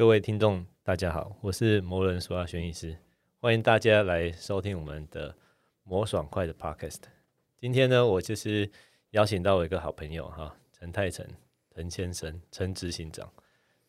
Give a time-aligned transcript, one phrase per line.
[0.00, 2.96] 各位听众，大家好，我是魔人苏亚轩医师，
[3.38, 5.36] 欢迎大家来收听我们的
[5.82, 7.00] 魔爽快的 Podcast。
[7.58, 8.70] 今天呢，我就是
[9.10, 11.26] 邀请到我一个好朋友哈，陈泰成，
[11.74, 13.30] 陈先生，陈执行长，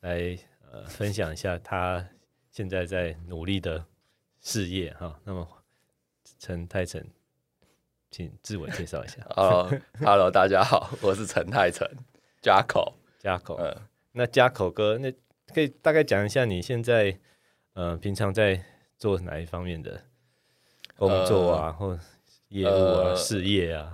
[0.02, 0.38] 来
[0.70, 2.06] 呃分享一下他
[2.50, 3.82] 现在在努力的
[4.42, 5.18] 事业哈。
[5.24, 5.48] 那么，
[6.40, 7.02] 陈泰成，
[8.10, 9.26] 请自我介绍一下。
[9.38, 9.72] 哦
[10.02, 11.88] ，Hello，大家好，我是陈泰成
[12.42, 13.78] ，Jaco，Jaco，嗯，
[14.12, 15.10] 那 Jaco 哥那。
[15.54, 17.18] 可以大概讲一下你现在，
[17.74, 18.60] 呃，平常在
[18.98, 20.02] 做哪一方面的
[20.96, 22.00] 工作啊，呃、或
[22.50, 23.92] 业务啊、呃、事业啊？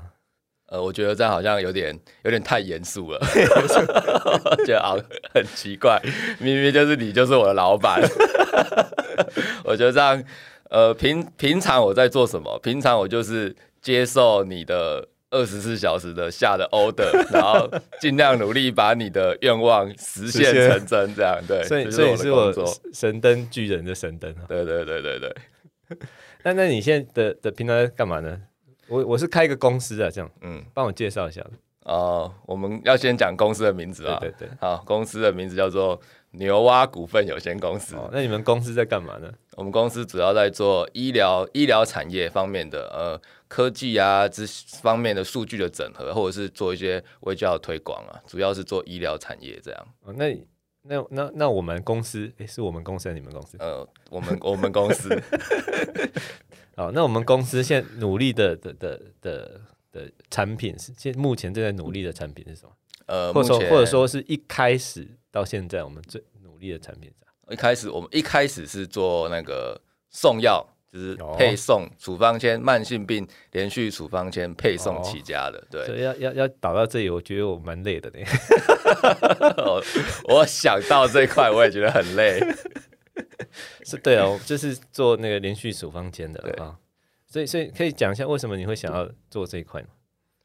[0.68, 3.20] 呃，我觉得这样好像有点有点太严肃了，
[4.66, 4.96] 觉得啊
[5.34, 6.02] 很奇怪，
[6.40, 8.02] 明明就是你就是我的老板。
[9.64, 10.24] 我觉得这样，
[10.70, 12.60] 呃，平平常我在做什么？
[12.60, 15.10] 平常我就是接受你的。
[15.38, 17.70] 二十四小时的下的 order， 然后
[18.02, 21.64] 尽量努力把你的愿望实现成真，这样对。
[21.64, 22.52] 所以，所以是我
[22.92, 24.34] 神灯巨人的神灯。
[24.48, 25.36] 对对对对对。
[26.44, 28.42] 那那你现在的的平常在干嘛呢？
[28.88, 31.46] 我我是开一个公司啊，这样，嗯，帮我介绍一下。
[31.84, 34.18] 哦，我们要先讲公司的名字啊。
[34.20, 34.50] 对对对。
[34.60, 36.00] 好，公司的名字叫做
[36.32, 37.96] 牛蛙股份有限公司。
[37.96, 39.32] 哦，那你们公司在干嘛呢？
[39.56, 44.46] 我们公司主要在做医疗医疗产业方面的呃科技啊这
[44.82, 49.88] 方面的数据的整合，或者是做一些微教的推广啊，主要是做医疗产业这样。
[50.04, 50.38] 哦，那
[50.84, 53.58] 那那那我们公司诶，是我们公司还是你们公司？
[53.60, 55.10] 呃，我们我们公司。
[56.78, 59.62] 好，那我们公司现在努力的的的的
[59.98, 62.72] 的产品是现目前正在努力的产品是什么？
[63.08, 67.12] 呃，或者说或者说是一开始到现在我们最努力的产品。
[67.50, 75.66] 一开始我们一开始是做那个送药，就是配送处方签，慢性病连续处方签配送起家的。
[75.72, 78.20] 对，所以要要要导到这里，我觉得我蛮累的呢。
[80.28, 82.40] 我想到这一块，我也觉得很累。
[83.86, 86.78] 是，对哦，就是做那个连续处方签的啊。
[87.30, 89.88] 所以，所以可以讲一下为什么你会想要做这一块吗？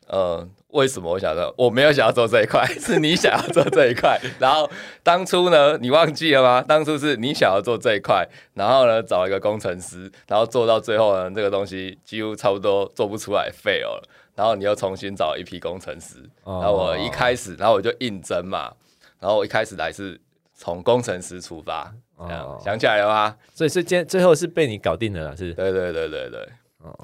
[0.09, 4.21] 呃，为什么我想到我没有想要做这一块， 是你想要做这一块。
[4.41, 4.69] 然后
[5.03, 6.61] 当初呢，你忘记了吗？
[6.61, 14.09] 当初是你想要做这一块，然后呢，找一个工程师，然后做到最后呢，这个东西几乎差不多做不出来，fail 了。
[14.35, 18.73] 然后你又重新找一批工程师，然后我一开始，然后我就应征嘛，
[19.21, 20.21] 然后我一开始来是
[20.53, 23.37] 从工程师出发，这样想起来了吗？
[23.55, 25.55] 所以是今最后是被你搞定了啦，是？
[25.55, 26.49] 对对对对对。
[26.83, 26.99] 哦，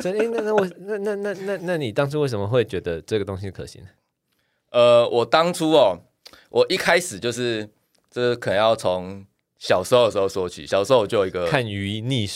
[0.00, 3.88] 所以那那我那那那那那你当初为什么会觉得这个东西可行呢？
[4.70, 5.98] 呃，我当初哦，
[6.50, 7.68] 我一开始就是，
[8.10, 9.24] 这、就是、可能要从
[9.58, 10.66] 小时候的时候说起。
[10.66, 12.28] 小时候我就有一个看鱼逆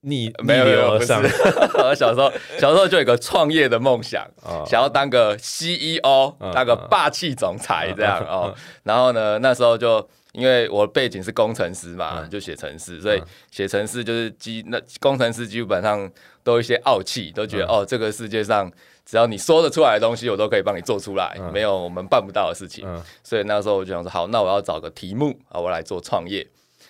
[0.00, 1.22] 逆逆流而上，
[1.94, 8.54] 小时候小时候就有一个创业的梦想，哦、想要当个 CEO，当个霸气总裁这样哦。
[8.82, 10.08] 然后呢，那时候就。
[10.36, 16.08] 因为我的背景是工程师嘛，嗯、就写程式，所以写程式就是基那工程师基本上
[16.44, 18.70] 都有一些傲气，都觉得、嗯、哦，这个世界上
[19.04, 22.84] 只要你说得出来的东西，我都可以帮你做出来，嗯、没有我们办不到的事情。
[22.86, 26.46] 嗯、所以那时候我就想说，好，那我要找个题目啊，我来做创业。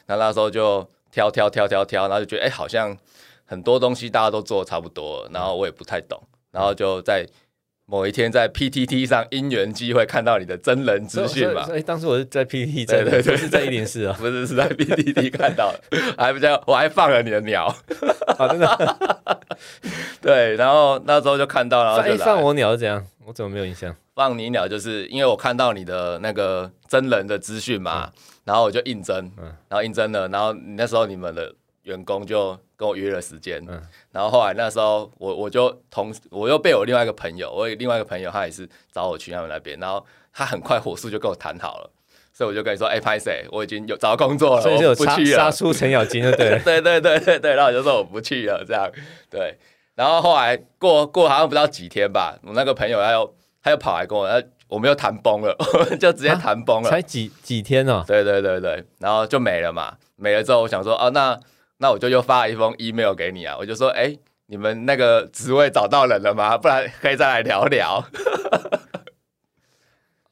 [0.06, 2.97] 那那时候就挑挑挑挑挑，然后就觉得哎，好像
[3.45, 6.21] 很多东西大家都做的差不多，然后我也不太懂，
[6.51, 7.27] 然后就在。
[7.89, 11.63] 某一天在 PTT 上因缘机会看到你的真人资讯嘛？
[11.65, 15.81] 所以当时我是在 PTT，对对对，是在一零四啊， 不是是在 PTT 看到的，
[16.19, 17.67] 还不叫我还放了你的鸟，
[18.39, 18.99] 啊真的，
[20.21, 23.05] 对，然后那时候就看到了，放放我鸟是怎样？
[23.25, 23.95] 我怎么没有印象？
[24.15, 28.11] 放你鸟就是因为我看到你的那个真人的资讯嘛，
[28.45, 29.31] 然后我就应征，
[29.69, 31.55] 然后应征了，然后那时候你们的
[31.87, 32.57] 员工就。
[32.79, 33.81] 跟我约了时间，嗯、
[34.13, 41.91] 然后后来那时候我我就同我又被我另外一个朋友，我有另外一个朋友他也是找我去他们那边，然后他很快火速就跟我谈好了，
[42.35, 48.93] 所以我就跟你说，哎、欸，拍谁，我已经有找到工作了，所以就有不去了，杀出程咬金， 对对对对对对，然后我就说我不去了，这样
[49.31, 49.57] 对，
[49.95, 55.56] 然后后来过过好像不到几天吧，我那个朋友他又他又跑来跟我，他我们又谈崩了，
[55.99, 61.41] 就直接谈崩了，才几几天哦，对对对对，然后就没了嘛，没了之后我想说，哦那。
[61.78, 66.56] 那我就又发了一封 email 给你啊，我就说，哎、欸，你们那个职位找到人了吗？
[66.56, 68.02] 不然可以再来聊聊。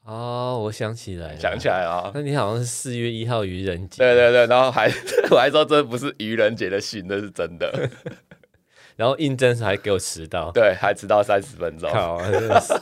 [0.03, 2.11] 哦，我想起来了，想起来了。
[2.13, 3.97] 那你好像是四月一号愚人节。
[3.97, 4.87] 对对对，然后还
[5.31, 7.89] 我还说这不是愚人节的信，那是真的。
[8.95, 11.91] 然后应征时还给我迟到，对，还迟到三十分钟。
[11.91, 12.73] 靠，真的是。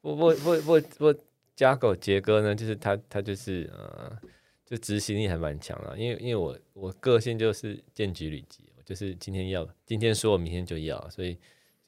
[0.00, 1.14] 不不不不不，
[1.54, 2.54] 加狗杰哥呢？
[2.54, 4.12] 就是他，他就是呃。
[4.64, 11.38] 就执行力还蛮强的，因为因为我我个性就是见机履机，就是今天要今天说，我明天就要，所以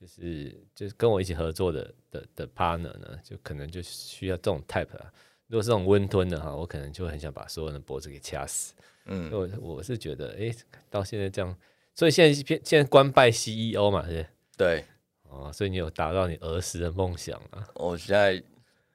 [0.01, 5.13] 就是就是跟我一起合作的的的 partner 呢，就可能就需要这种 type 啊。
[5.49, 8.75] 如果是这种温吞的哈，我可能就很想把所有人的脖子给掐死。
[9.07, 10.57] 嗯，我我是觉得，哎、欸，
[10.91, 11.57] 到现在这样，
[11.95, 14.27] 所以现在现在官拜 CEO 嘛，是？
[14.57, 14.85] 对，
[15.31, 17.65] 哦，所以你有达到你儿时的梦想啊。
[17.75, 18.43] 我现在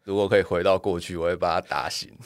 [0.04, 2.10] 如果可以回到过去，我会把他打醒。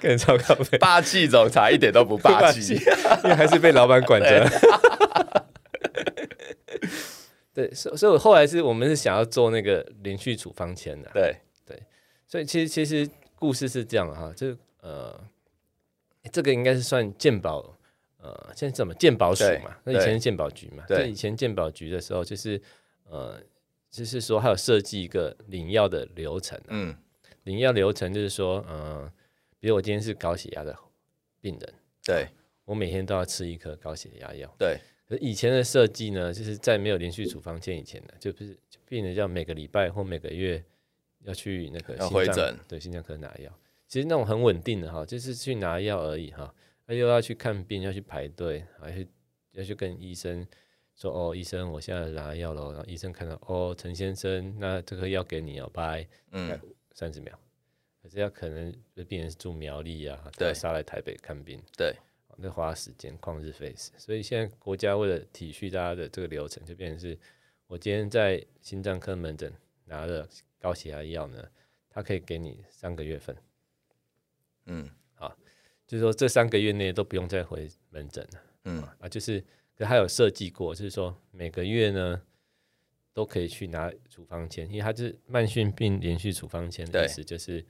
[0.00, 2.74] 更超高霸气总裁一点都不 霸气，
[3.24, 4.46] 因为还是被老板管着。
[7.54, 11.10] 对， 所所以，我后来是我们是想要做那个连续处方签的。
[11.14, 11.82] 对对，
[12.26, 15.18] 所以其实其实故事是这样哈，就呃，
[16.30, 17.74] 这个应该是算鉴宝
[18.20, 19.74] 呃，现在怎么鉴宝署嘛？
[19.84, 20.84] 那以前是鉴宝局嘛？
[20.86, 22.60] 对，以前鉴宝局的时候，就是
[23.04, 23.40] 呃，
[23.92, 26.60] 就是说还有设计一个领药的流程。
[26.66, 26.96] 嗯，
[27.44, 29.12] 领药流程就是说，嗯、呃，
[29.60, 30.76] 比如我今天是高血压的
[31.40, 32.26] 病人，对，
[32.64, 34.52] 我每天都要吃一颗高血压药。
[34.58, 34.80] 对。
[35.20, 38.58] 以前的设计呢，就是在没有连续处方签以前呢，就不是
[38.88, 40.64] 病人要每个礼拜或每个月
[41.24, 43.52] 要去那个心脏回诊，对心脏科拿药。
[43.86, 46.54] 其实那种很稳定的哈，就是去拿药而已哈。
[46.86, 49.06] 他又要去看病，要去排队，还是
[49.50, 50.46] 要去跟医生
[51.02, 52.70] 说哦，医生，我现在拿药了。
[52.70, 56.60] 然后医生看到哦，陈先生，那这个药给你哦，拜，嗯，
[56.92, 57.36] 三十秒。
[58.00, 58.72] 可是要可能
[59.08, 61.96] 病人是住苗栗啊，对，杀来台北看病，对。
[62.36, 67.18] 那花时间旷日费时，所以现在国家为了体恤大家的这个流程，就变成是，
[67.66, 69.52] 我今天在心脏科门诊
[69.84, 70.26] 拿了
[70.58, 71.46] 高血压药呢，
[71.90, 73.36] 他可以给你三个月份，
[74.64, 75.36] 嗯，好，
[75.86, 78.82] 就是说这三个月内都不用再回门诊了，嗯。
[78.98, 79.44] 啊，就是，
[79.84, 82.22] 他有设计过，就是说每个月呢
[83.12, 87.64] 都可以去拿处方签，因为他是慢性病连续处方签的意思，就是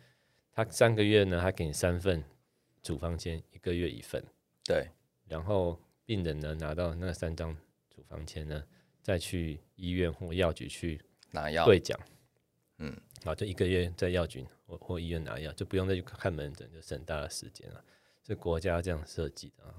[0.53, 2.23] 他三个月呢，他给你三份
[2.83, 4.23] 处方签，一个月一份。
[4.65, 4.89] 对，
[5.27, 7.57] 然后病人呢拿到那三张
[7.91, 8.65] 处方签呢，
[9.03, 11.01] 再去医院或药局去
[11.31, 11.65] 拿药。
[11.65, 11.99] 兑奖，
[12.79, 17.85] 嗯，好，就一个月在药局或或医院拿药，就不用再去看门诊，就省大的时间了。
[18.25, 19.75] 是国家这样设计的啊，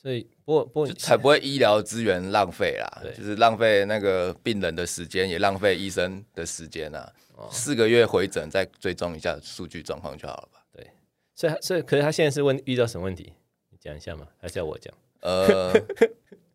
[0.00, 7.12] 所以不过不过才不会医疗资源浪费啦， 就是浪费那个病人的时间，也浪费医生的时间啊。
[7.36, 10.60] 哦，四个月回诊再追踪一下数据状况就好了吧？
[10.72, 10.86] 对，
[11.34, 13.32] 所以所以可是他现在是问遇到什么问题？
[13.78, 14.26] 讲一下嘛？
[14.38, 14.94] 还是要我讲？
[15.20, 15.72] 呃，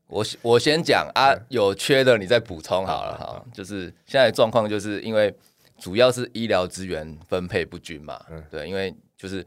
[0.08, 3.46] 我我先讲啊，有缺的你再补充好了哈。
[3.54, 5.34] 就是现在状况，就是因为
[5.80, 8.24] 主要是医疗资源分配不均嘛。
[8.30, 9.46] 嗯，对，因为就是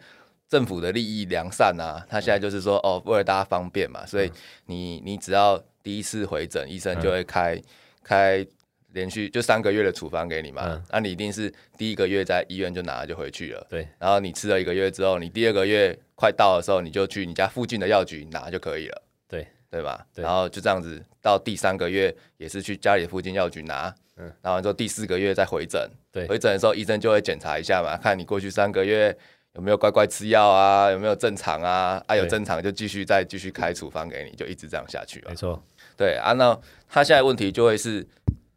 [0.48, 4.30] 政府的利益良善啊，他现在就是说哦，为了大家方便嘛，所以
[4.66, 7.60] 你你只要第一次回诊，医生就会开
[8.02, 8.46] 开。
[8.92, 13.64] 连续就三个月的处方给你嘛，那、嗯啊、你一定是第一个月在医院就拿了就回去了。
[13.68, 19.02] 对，然后你吃了一个月之后，你第二个月快到的时候，你就去你家附近的药局拿就可以了。
[19.28, 20.04] 对，对吧？
[20.14, 25.86] 对，然后就这样子到第三个月也是去家里附近药局拿，嗯，然后之后第四个月再回诊。
[26.10, 29.14] 对，回诊的时候医生就会检查一下嘛，看你过去三个月
[29.58, 35.22] 有没有乖乖吃药啊，有没有正常啊，啊有正常就继续再继续开处方给你，就一直这样下去。
[35.28, 35.62] 没错，
[35.96, 36.58] 对啊，那
[36.88, 38.06] 他现在问题就会是。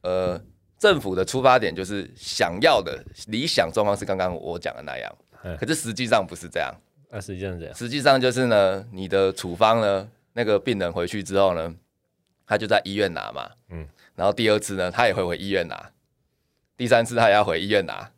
[0.04, 0.42] 呃，
[0.80, 5.16] 政府的出发点就是想要的理想状况是刚刚我讲的那样，
[5.60, 6.74] 可是实际上不是这样。
[7.12, 11.76] 那实际上这样，实际上就是呢，你的处方呢，那个病人回去之后呢，
[12.48, 15.92] 他就在医院拿嘛，嗯，然后第二次呢，他也会回医院拿，
[16.76, 18.10] 第三次他也要回医院拿，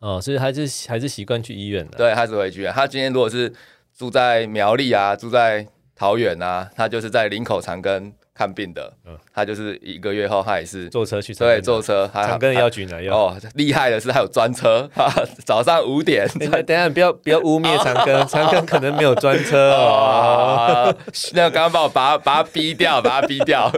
[0.00, 2.64] 哦，所以还是还是习惯去医院的，对，他是回去。
[2.66, 3.52] 他今天如果是
[3.96, 8.12] 住在苗栗啊，住在桃园啊，他就是在林口长庚。
[8.38, 13.12] 看病的，嗯，他就是一个月后，他也是坐车去，对，坐车，长庚药局拿药。
[13.12, 14.88] 哦，厉害的是还有专车，
[15.44, 16.24] 早上五点。
[16.64, 20.94] 等下，不要不要污蔑 长庚，长庚可能没有专车哦。
[21.34, 23.68] 那刚刚帮我把他把他逼掉，把他逼掉。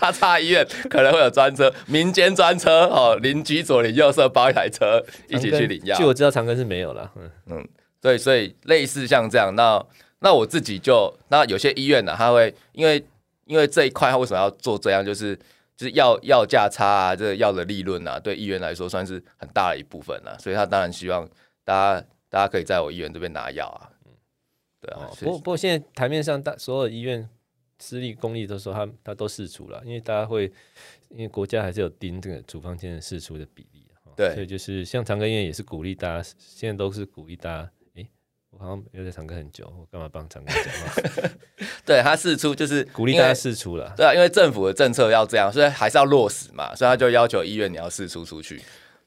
[0.00, 5.96] 他差医院可能会有专车，民间专车哦，邻居左邻右舍包一台车一起去领药。
[5.96, 7.08] 据我知道，长庚是没有了。
[7.16, 7.68] 嗯嗯，
[8.02, 9.80] 对，所以类似像这样，那
[10.18, 13.04] 那我自己就那有些医院呢，他会因为。
[13.46, 15.04] 因为这一块他为什么要做这样？
[15.04, 15.34] 就是
[15.76, 21.28] 就是药药价差啊，这个药的利润啊，对医院来说算是很大的一部分啊，所以他当然希望
[21.64, 23.90] 大家大家可以在我医院这边拿药啊。
[24.04, 24.12] 嗯，
[24.80, 25.08] 对啊。
[25.18, 27.28] 不过不过现在台面上大所有医院
[27.78, 30.52] 私立公立都说他他都试出了，因为大家会
[31.08, 33.86] 因为国家还是有盯这个处方签的试出的比例。
[34.16, 37.70] 对，所以就是像长庚医院也是鼓励大家，现在都是鼓励大家。
[38.58, 41.30] 我好像有在长庚很久，我干嘛帮长庚讲话？
[41.84, 48.62] 对他试出就是 鼓励大家试出了，对啊，因为政府的政策要这样，所以还是要落实嘛，所以他就要求医院你要试出出去。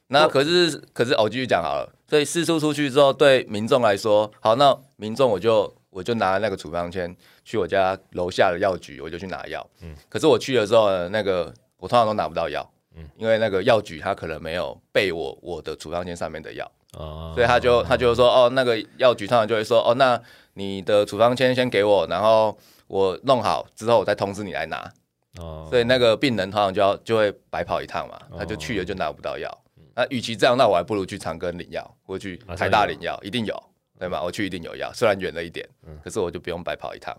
[0.08, 7.14] 那可是可是我继续讲好了，所以试出出去之后，对民众来说，好，那民众我就我就拿那个处方签
[7.44, 9.64] 去我家楼下的药局，我就去拿药。
[9.82, 12.68] 嗯，可是我去的时候呢，那个我通常都拿不到药。
[12.96, 20.20] 嗯，因为那个药局他可能没有备我我的处方箋上面的药，哦，所以他就他就说，哦，那个药局通常就会说，哦，那
[20.54, 22.56] 你的处方签先给我，然后
[22.88, 24.92] 我弄好之后我再通知你来拿，
[25.38, 33.62] 哦，所以那个病人通常就要就会白跑一趟嘛，他就去了就拿不到药，哦，那与其这样，那我还不如去长庚领药，或去台大领药，一定有，
[33.98, 34.22] 对吗？
[34.22, 37.16] 我去一定有药，虽然远了一点，嗯，可是我就不用白跑一趟，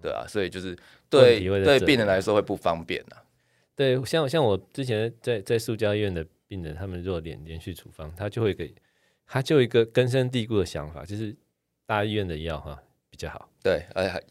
[0.00, 0.78] 对啊，所以就是
[1.10, 3.18] 对对病人来说会不方便啊。
[3.74, 8.72] 对，像像我之前在在塑胶医院的病人，他们如果连连续处方，他就会给
[9.32, 11.34] 他就一个根深蒂固的想法，就是
[11.86, 13.48] 大医院的药哈比较好。
[13.62, 14.22] 对，而且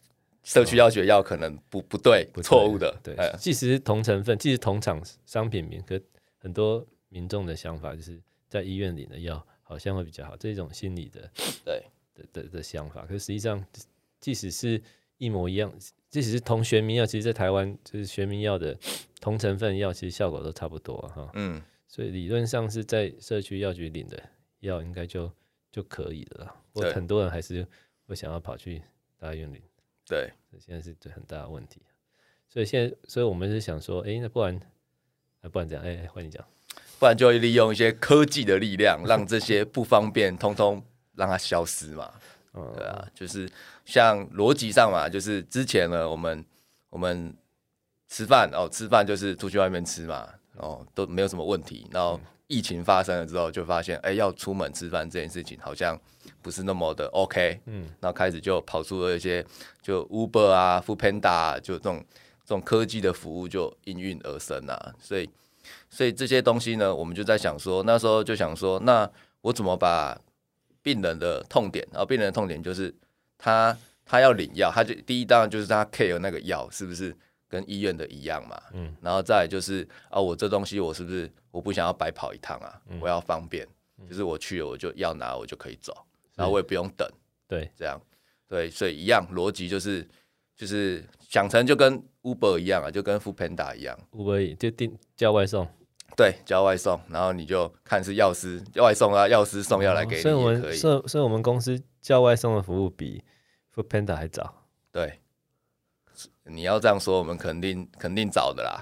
[0.43, 2.95] 社区药局的药可能不不对，不错误的。
[3.01, 5.99] 对，即使是同成分，即使同厂商品名，可
[6.37, 11.27] 很多民众的想法就是在医院领的药好像会比较好，这种心理的
[11.65, 13.01] 对的的的想法。
[13.07, 13.65] 可是实际上，
[14.19, 14.79] 即使是
[15.17, 15.73] 一模一样。
[16.11, 18.77] 即使是同学名药，其实，在台湾就是学名药的
[19.19, 21.31] 同成分药，其实效果都差不多哈。
[21.33, 24.21] 嗯，所以理论上是在社区药局领的
[24.61, 25.31] 药，应该就
[25.71, 26.55] 就可以了。
[26.73, 27.67] 不过很多人还是
[28.07, 28.81] 会想要跑去
[29.19, 29.61] 大医院里。
[30.05, 31.81] 对，这现在是最很大的问题。
[32.49, 34.59] 所以现在，所以我们是想说，哎、欸，那不然，
[35.41, 36.45] 那不然这样，哎、欸，换你讲，
[36.99, 40.83] 不然就会利用一些科技的力量，让这些不方便通通
[41.15, 42.13] 让它消失嘛。
[42.53, 43.49] 嗯，对啊，就是
[43.85, 46.43] 像逻辑上嘛，就是之前呢，我们
[46.89, 47.33] 我们
[48.09, 51.87] 吃饭哦，吃饭就是出去外面吃嘛，哦，都没有什么问题。
[51.91, 52.19] 然后
[52.51, 55.97] 疫情发生了之后，就发现哎，要出门吃饭这件事情好像
[56.41, 57.61] 不是那么的 OK。
[57.65, 59.45] 嗯，然后开始就跑出了一些
[59.81, 62.03] 就 Uber 啊、Foodpanda 啊，就这种
[62.43, 64.93] 这种科技的服务就应运而生啊。
[64.99, 65.29] 所以
[65.89, 70.19] 所以这些东西呢，我们就在想说，那时候就想说，那我怎么把
[70.83, 72.93] 病人的痛点，然后病人的痛点就是
[73.37, 77.15] 他他要领药，他就第一当然就是他 care 那个药是不是
[77.47, 83.67] 跟医院的一样嘛，嗯，然后再来就是啊，我这东西我是不是我不想要白跑一趟啊，嗯、我要方便，
[84.07, 85.93] 就是我去了我就要拿我就可以走，
[86.35, 87.07] 然后我也不用等，
[87.47, 88.01] 对，这样
[88.47, 90.07] 对，所以一样逻辑就是
[90.55, 95.67] 就是想成就跟 Uber 一样啊，就跟 Foodpanda 一样，Uber 就订叫外送。
[96.17, 103.23] 对，叫外送，然后你就看是药师外送啊，药师送药来给你，哦，所以我们所以所以我们公司叫外送的服务比
[103.73, 104.53] Foodpanda 还早。
[104.91, 105.20] 对，
[106.53, 108.81] 你要这样说，我们肯定肯定早的啦，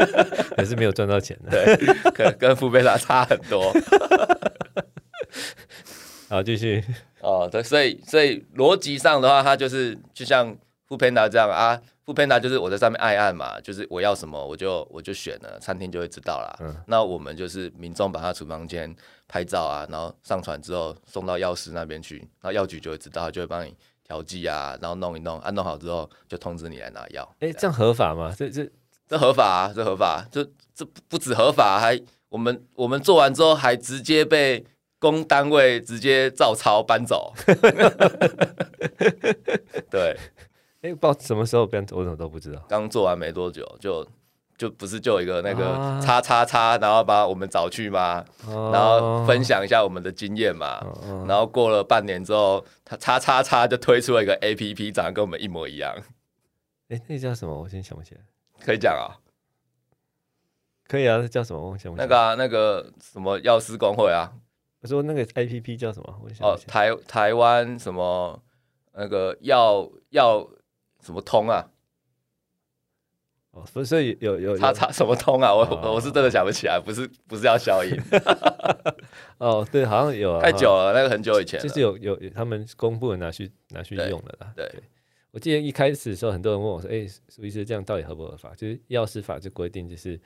[0.56, 1.76] 可是没有赚到钱的，对，
[2.12, 3.72] 跟跟 Foodpanda 差很多。
[6.28, 6.84] 好，继续
[7.20, 10.56] 哦，对，所以所以逻辑上的话，它就是就像
[10.88, 11.80] Foodpanda 这样啊。
[12.06, 16.56] Foodpanda 就是我在上面按按嘛，就是我要什么我就我就选了，餐厅就会知道啦。
[16.60, 18.92] 嗯、那我们就是民众把他厨房间
[19.28, 23.72] 拍照啊，然后上传之后送到药师那边去，然后药局就会知道，就会帮你
[24.10, 27.22] 调剂啊，然后弄一弄，按、啊、弄好之后就通知你来拿药。
[27.38, 28.34] 哎、欸，这样合法吗？
[28.36, 28.68] 这这
[29.06, 31.96] 这合法啊，这合法，这这不止合法，还
[32.28, 34.66] 我们我们做完之后还直接被
[34.98, 37.32] 公单位直接照抄搬走。
[39.88, 40.16] 对。
[40.82, 42.60] 哎、欸，不知道什么时候搬走，我怎么都不知道。
[42.68, 44.04] 刚做完没多久，就
[44.60, 50.66] 就不是就有一个那个叉叉叉，然后把我们找去嘛，啊、然后分享一下我们的经验嘛。
[50.66, 55.94] 啊、然后过了半年之后，他叉叉叉就推出了一个 APP，长得跟我们一模一样。
[56.88, 57.58] 哎、欸，那叫什么？
[57.58, 58.20] 我现在想不起来。
[58.62, 59.16] 可以讲啊？
[60.86, 61.70] 可以啊，那叫什么？
[61.70, 62.04] 我想不起来。
[62.04, 64.30] 那个啊，那个什么药师公会啊？
[64.82, 66.20] 我说那个 APP 叫什么？
[66.22, 68.42] 我想哦，台台湾什么
[68.92, 70.46] 那个药药。
[71.02, 71.66] 什么通啊？
[73.52, 75.52] 哦，所以有有他他什么通啊？
[75.52, 77.90] 我、哦、我是真的想不起来，不是不是要消音。
[79.38, 84.52] 哦，对，好像有，太久了，那个很久以前，就是有有他们公布的拿去拿去用了啦。
[84.54, 84.82] 对，对
[85.32, 90.16] 我记得一开始的时候，很多人问我说：“哎、欸，苏医师这样到底合不合法？”就是药师法就规定，就是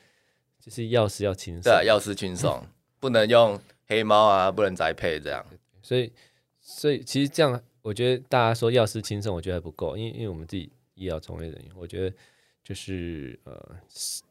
[0.61, 2.63] 就是药师要轻松，对、啊，药师轻松，
[3.01, 5.45] 不能用黑猫啊，不能宅配这样。
[5.83, 6.13] 所以
[6.61, 7.61] 所以其实这样。
[7.85, 12.17] 我觉得大家说药师轻松，我觉得还不够，因为因为我们自己医疗从业人员，我觉得
[12.65, 13.77] 就是呃，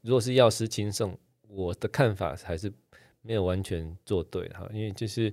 [0.02, 2.70] 如果是药师亲送，我的看法还是
[3.22, 5.30] 没有完全做对哈，因为就是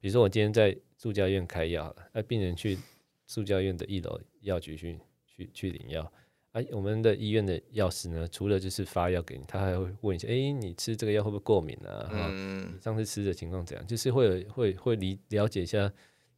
[0.00, 2.78] 比如说我今天在助教院开药，那病人去
[3.26, 6.10] 助教院的一楼药局去去去领药，
[6.52, 12.08] 啊，我们的医院的药师呢，除了就是发药给你，他还会问一下，哎，你吃这个药会不会过敏啊？
[12.10, 13.86] 嗯，你上次吃的情况怎样？
[13.86, 15.92] 就是会有会会理了解一下。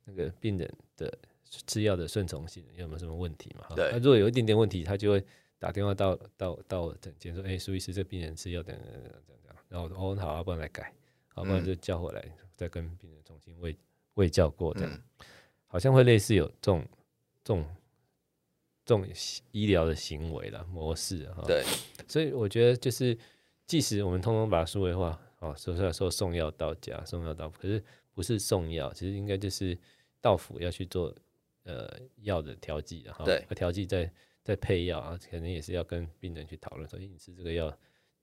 [0.07, 1.12] 那个病人的
[1.67, 3.67] 吃药的顺从性有没有什么问题嘛？
[3.76, 5.25] 对，他如果有一点点问题，他就会
[5.61, 10.93] 打电话到到到诊间说：“哎、欸，苏医师，这病人吃药等等等等等。”然后我说：“哦，好，啊不然来改，
[11.37, 13.76] 要不然就叫回来，嗯、再跟病人重新喂
[14.14, 15.26] 喂教过，这样、嗯、
[15.67, 16.83] 好像会类似有这种
[17.45, 17.76] 这种
[18.87, 19.07] 这种
[19.52, 21.45] 医疗的行为啦模式哈。
[21.47, 21.62] 对，
[22.09, 23.17] 所以我觉得就是
[23.67, 29.79] 即使我们通通把数位化，哦，说出来说送药到家，送药到府，可是不是送药，其实应该就是
[30.23, 31.14] 到府要去做
[31.64, 31.87] 呃
[32.23, 34.11] 药的调剂，然后对，调剂再
[34.42, 37.76] 再配药啊，可能也是要跟病人去讨论说，哎，你吃这个药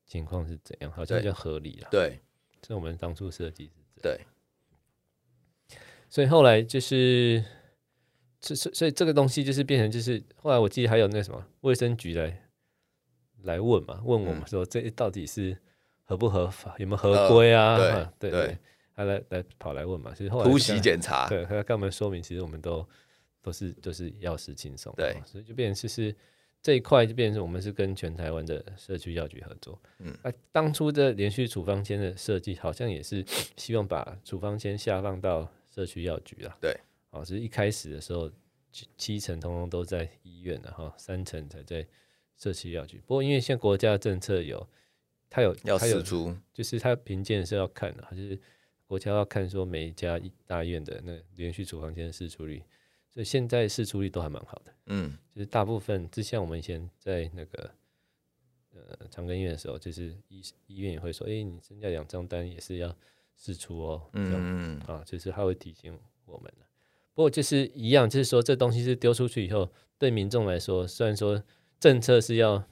[0.06, 1.88] 情况是怎样，好像比较合理了。
[1.92, 2.20] 对，
[2.62, 3.72] 这我们当初设计是
[4.02, 4.18] 这样。
[4.18, 5.78] 对，
[6.10, 7.44] 所以后来就是。
[8.40, 12.48] 所以所以这个东西就是变成就是后来我记得还有那什么卫生局来
[13.42, 15.58] 来问嘛，问我们说这到底是
[16.04, 17.76] 合不合法，有没有合规啊？
[17.76, 18.58] 呃、对对，对
[18.96, 22.88] 他来来跑来问嘛，其实后来突袭检查，对，他跟我们说明，其实我们都
[23.42, 26.16] 都是都是药师轻松，对，所以就变成就是
[26.62, 33.24] 这一块就变成我们是跟全台湾的社区药局合作，嗯，啊，当初的连续处方签的设计好像也是
[33.58, 36.76] 希望把处方签下放到社区药局啊，对。
[37.12, 38.30] 哦，是一开始的时候
[38.70, 41.88] 七七成通通都在医院，然后三成才在
[42.36, 42.98] 社区药局。
[43.08, 44.68] 不过因为现在国家政策有，
[45.30, 48.38] 它有要释出，就是它评鉴是要看的，就是
[48.86, 52.62] 国家要看说每一家大医院的那连续处方签的释出率，
[53.18, 54.72] 所以现在试出率都还蛮好的。
[54.86, 57.72] 嗯，就是大部分就像我们以前在那个
[58.76, 62.96] 呃长庚医院的时候，就是医医院也会说，哎、欸，你增加两张单也是要
[63.36, 64.08] 试出哦。
[64.14, 66.66] 嗯啊，就是他会提醒我们的。
[67.16, 71.44] 不过就是一样，就是说这东西是丢出去以后，对民众来说，虽然说
[71.80, 72.64] 政策是要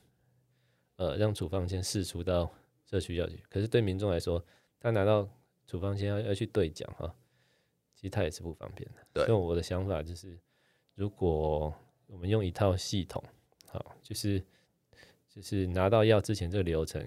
[0.97, 2.53] 呃让处方先试出到
[2.87, 4.45] 社区药局，可是对民众来说，
[4.79, 5.27] 他拿到
[5.65, 7.24] 处方先要要去对讲哈，其
[8.05, 9.01] 实他也是不方便的。
[9.13, 10.37] 对，所以我的想法就是，
[10.93, 11.73] 如果
[12.07, 13.23] 我们用一套系统，
[13.67, 14.41] 好，就是
[15.29, 17.05] 就是拿到药之前这个流程，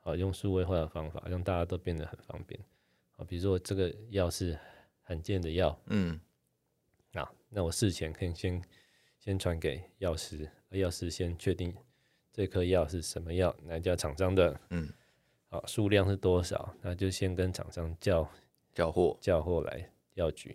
[0.00, 2.58] 好，用数位化的方法，让大家都变得很方便。
[3.12, 4.58] 好，比如说这个药是
[5.02, 6.18] 罕见的药，嗯。
[7.50, 8.62] 那我事前可以先
[9.18, 11.74] 先传给药师，药师先确定
[12.30, 14.92] 这颗药是什么药，哪家厂商的，嗯，
[15.48, 18.30] 好，数量是多少，那就先跟厂商叫
[18.74, 20.54] 叫货，叫货来药局。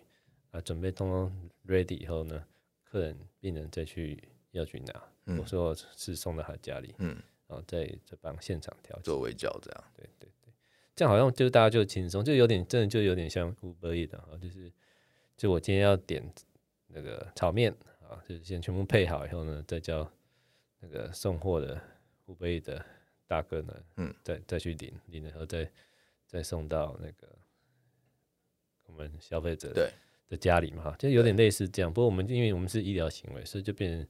[0.52, 2.44] 啊，准备通通 ready 以后呢，
[2.84, 4.22] 客人病人再去
[4.52, 10.52] 药局拿，嗯、我说是送到他家里，嗯，然后再再帮现场调做微调这样，对对对，
[10.94, 14.72] 这样好像就大家就轻松，就有点真的就有点像 Uber Eats 的啊，就是
[15.36, 16.22] 就我今天要点。
[16.96, 17.74] 那个炒面
[18.08, 20.08] 啊，就是先全部配好以后呢，再叫
[20.78, 21.80] 那个送货的
[22.26, 22.84] 五倍的
[23.26, 25.68] 大哥呢，嗯，再再去领，领了以后再
[26.24, 27.28] 再送到那个
[28.94, 29.90] 我们消费者对
[30.28, 31.92] 的家里嘛，哈，就有点类似这样。
[31.92, 34.06] 不过我们因为我们是医疗行为，所以就变成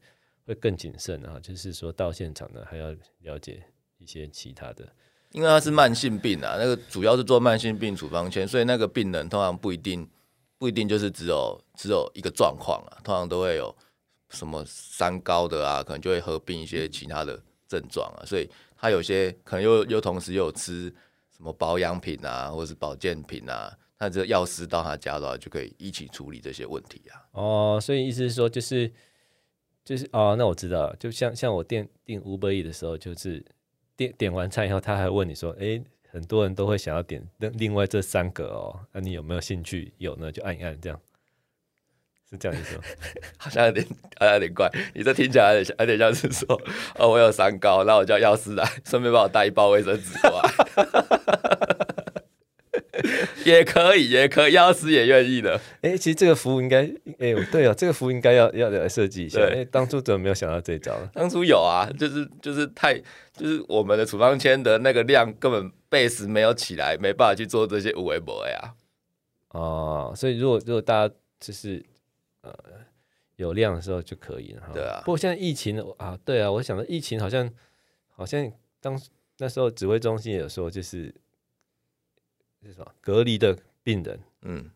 [0.46, 3.62] 会更谨慎啊，就是说到现场呢还要了解
[3.98, 4.86] 一些其他的，
[5.32, 10.08] 因为它是慢性病啊，那个主要是做慢性病处方签，所以那个病人通常不一定。
[10.56, 13.74] 不一定就是只有只有一个状况啊，通常都会有
[14.30, 20.88] 什么三高的啊，可能就会合并一些其他的症状啊，所以他有些可能又又同时又有吃
[21.36, 27.22] 什么保养品啊，或者是保健品啊，那这药师到他家的话就可以一起处理这些问题啊。
[27.32, 28.92] 哦，所以意思是说就是
[29.84, 33.44] 就是哦，那我知道了，就像像我订订 Uber Eats 的时候，就是
[33.96, 35.84] 点点完菜以后，他还问你说，哎、欸。
[36.14, 39.92] 很多人都会想要点另另外这三个哦，那、啊、你有没有兴趣？
[39.98, 41.00] 有呢，就按一按，这样
[42.30, 42.84] 是这样意思吗？
[43.36, 43.84] 好像有点，
[44.20, 44.70] 好像有点怪。
[44.94, 46.46] 你这听起来有点有点像是说，
[47.00, 50.48] 哦，我有三高，那我叫药师来，顺便帮我带一包卫生纸过来。
[53.50, 55.56] 也可以，也可以，药师也愿意的。
[55.82, 56.82] 哎、欸，其实这个服务应该，
[57.18, 59.40] 哎、欸，对啊，这个服务应该要要来设计一下。
[59.40, 60.94] 哎、欸，当初怎么没有想到这一招？
[61.12, 62.98] 当初有啊，就是就是太
[63.32, 68.74] 就是我们的处方签的那个量根本 base 没有起来，没办法去做这些五维博呀。
[69.50, 71.84] 哦，所以如果如果大家就是
[72.42, 72.52] 呃
[73.36, 74.62] 有量的时候就可以了。
[74.72, 75.00] 对啊。
[75.04, 77.50] 不过现在疫情啊，对啊，我想到疫情好像
[78.08, 79.00] 好像当
[79.38, 81.14] 那时候指挥中心也有说就是。
[82.64, 84.18] 是什么隔离的病人？
[84.42, 84.70] 嗯，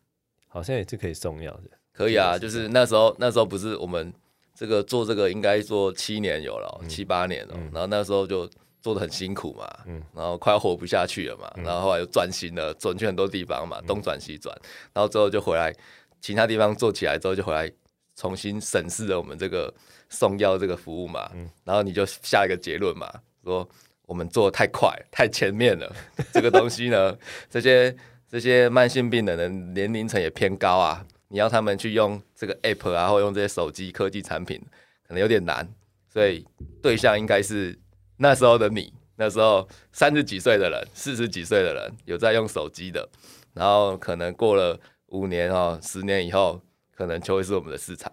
[0.47, 1.69] 好像也是可以送药的。
[1.91, 4.13] 可以啊，就是那时候那时候不是我们
[4.53, 7.53] 这个做这个应该做七年有了，嗯、七八年了。
[7.57, 8.49] 嗯、然后那时候就
[8.81, 11.51] 做的很辛苦嘛，嗯，然后快活不下去了嘛。
[11.57, 14.55] 嗯、然后后来又转型了，转去很多地方嘛，东转西转。
[14.93, 15.75] 然后之后就回来，
[16.21, 17.69] 其他地方做起来之后就回来
[18.15, 19.73] 重新审视了我们这个
[20.09, 21.29] 送药这个服务嘛。
[21.33, 23.11] 嗯、然后你就下一个结论嘛，
[23.43, 23.67] 说。
[24.09, 25.95] 我们做太快，太前面了。
[26.33, 27.15] 这个东西呢，
[27.47, 27.95] 这些
[28.27, 31.05] 这些慢性病的人年龄层也偏高啊。
[31.27, 34.59] 你要他们去用这个 app 啊，或用这些手机科技产品，
[35.07, 35.67] 可能有点难。
[36.11, 36.43] 所以
[36.81, 37.77] 对象应该是
[38.17, 43.07] 那时候的你，那时候三十几岁的人、四十几岁的人有在用手机的。
[43.53, 46.59] 然后可能过了五年哦，十年以后，
[46.95, 48.11] 可能就会是我们的市场。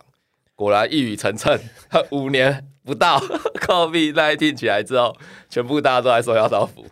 [0.57, 1.61] 果然一语成谶，
[2.11, 5.17] 五年不到，COVID-19 起来之后，
[5.49, 6.85] 全部大家都在说要到府。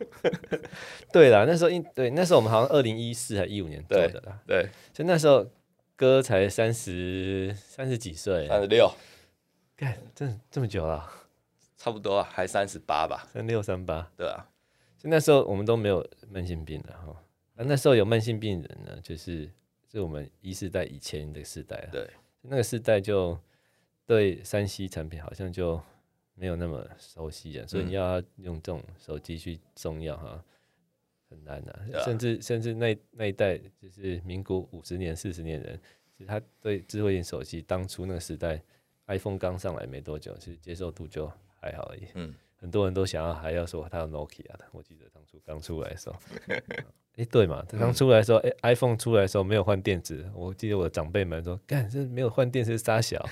[1.10, 5.48] 对啦，那时候因对那时候我们好像二零一四还一五年做的啦，对，就那时候
[5.96, 8.92] 哥才三十三十几岁，三十六，
[9.76, 11.08] 干，这这么久了，
[11.76, 14.46] 差不多啊，还三十八吧，三六三八，对啊，
[14.98, 17.14] 就那时候我们都没有慢性病的哈，
[17.54, 19.48] 那那时候有慢性病人呢，就是
[19.90, 22.10] 是我们一世代以前的世代，对，
[22.42, 23.38] 那个世代就
[24.06, 25.80] 对三 C 产品好像就
[26.34, 30.44] 没有那么熟悉啊，所以你要用这种手机去重要哈。
[31.30, 35.80] 很难的、啊，甚至甚至那那一代就是民国五十年、四十年人，
[36.16, 38.62] 其实他对智慧型手机当初那个时代
[39.06, 41.26] ，iPhone 刚上来没多久，其实接受度就
[41.58, 42.06] 还好而已。
[42.14, 46.16] 嗯，很多人都想要还要说他有 Nokia 的，我记得当初刚出来的时候。
[47.16, 47.64] 哎、欸，对嘛？
[47.68, 50.28] 他刚出来的时候，哎、欸、，iPhone 出来的时候没有换电池。
[50.34, 53.24] 我记得我的长辈们说：“干，这没有换电池傻小，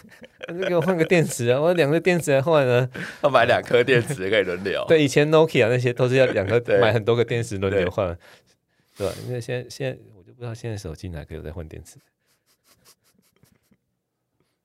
[0.48, 1.58] 那给我换个电池啊！
[1.58, 2.90] 我两个电池来换呢，
[3.22, 8.14] 要买两颗电池可以轮流。”对，以前 Nokia 那些都是要两个 买很多个电池轮流换，
[8.94, 9.14] 对吧？
[9.26, 11.96] 因为现在现在我就不知道现在手机哪个有在换电池。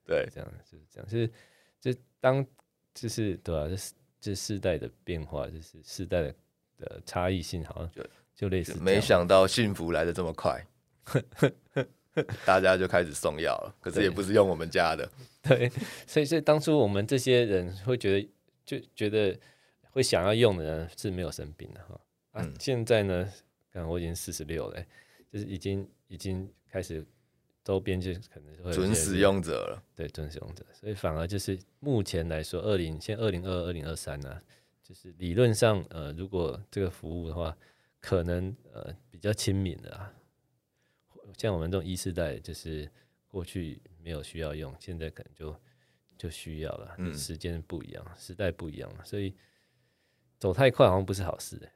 [0.05, 1.31] 对，这样就是这样，就是
[1.79, 2.45] 就当
[2.93, 3.67] 就是对吧、啊？
[3.69, 6.35] 这是这世代的变化，就是世代的
[6.77, 8.05] 的差异性，好像就。
[8.35, 10.61] 就类似，没想到幸福来的这么快，
[12.45, 13.73] 大家就开始送药了。
[13.79, 15.09] 可是也不是用我们家的，
[15.41, 15.69] 对，
[16.05, 18.29] 所以所以当初我们这些人会觉得，
[18.65, 19.39] 就觉得
[19.89, 21.95] 会想要用的人是没有生病的哈。
[22.31, 23.31] 啊，嗯、现在呢，
[23.71, 24.85] 看我已经四十六了，
[25.31, 27.05] 就是已经已经开始
[27.63, 34.41] 周边就可能会准使用者了，对，准使用者，所以反而就是目前来说，二零现二零二二零二三呢，
[34.83, 37.55] 就是理论上呃，如果这个服务的话。
[38.05, 40.13] 可能呃比较亲民的啊，
[41.35, 42.87] 像我们这种一世代，就是
[43.27, 45.59] 过去没有需要用，现在可能就
[46.15, 46.93] 就需要了。
[46.99, 49.35] 嗯，时间不一样，时代不一样了，所以
[50.37, 51.71] 走太快好像不是好事。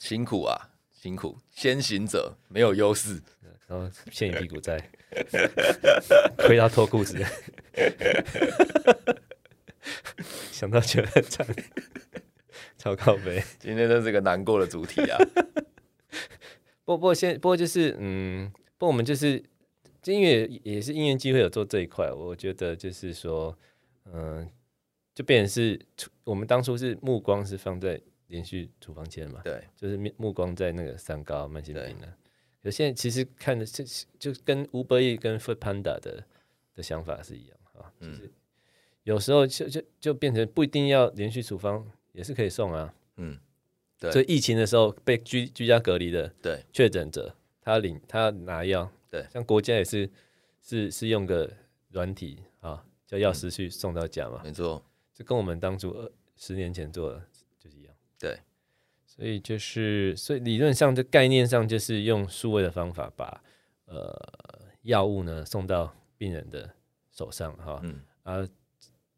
[0.00, 3.22] 辛苦啊，辛苦，先行者没有优势，
[3.68, 4.90] 然后欠一屁股债，
[6.38, 7.16] 亏到脱裤子，
[10.50, 11.46] 想到觉得很惨。
[12.78, 15.18] 超靠背， 今天真是个难过的主题啊！
[16.86, 19.42] 不不过现不过就是嗯，不过我们就是
[20.06, 23.54] 因为也是因缘机会有做这一块，我觉得就是说
[24.06, 24.48] 嗯，
[25.14, 25.78] 就变成是
[26.24, 32.10] 我们当初是目光是放在连续处方签嘛，对，就是目光在那个三高慢性病的。
[32.62, 33.84] 有现在其实看的是
[34.18, 36.24] 就跟 Uber Eats 跟 Foodpanda 的
[36.74, 38.32] 的想法是一样啊，就是
[39.02, 41.86] 有时候就就就变成不一定要连续处方。
[42.18, 43.38] 也是可以送啊，嗯，
[43.96, 50.10] 对，所以疫情的时候被居居家隔离的，对，确诊者他领他拿药，对，像国家也是
[50.60, 51.48] 是是用个
[51.90, 57.22] 软体啊，叫药师去送到家嘛，没错，就跟我们当初二十年前做的
[57.56, 58.40] 就是一样，对，
[59.06, 63.40] 所以就是所以理论上这概念上就是用数位的方法把
[63.84, 64.12] 呃
[64.82, 66.68] 药物呢送到病人的
[67.12, 68.44] 手上哈，嗯，啊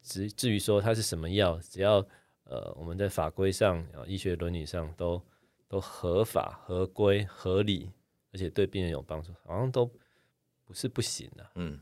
[0.02, 2.06] 至至于说它是什么药，只要
[2.50, 5.22] 呃，我们在法规上啊，医学伦理上都
[5.68, 7.88] 都合法、合规、合理，
[8.32, 9.88] 而且对病人有帮助，好像都
[10.64, 11.48] 不是不行的。
[11.54, 11.80] 嗯，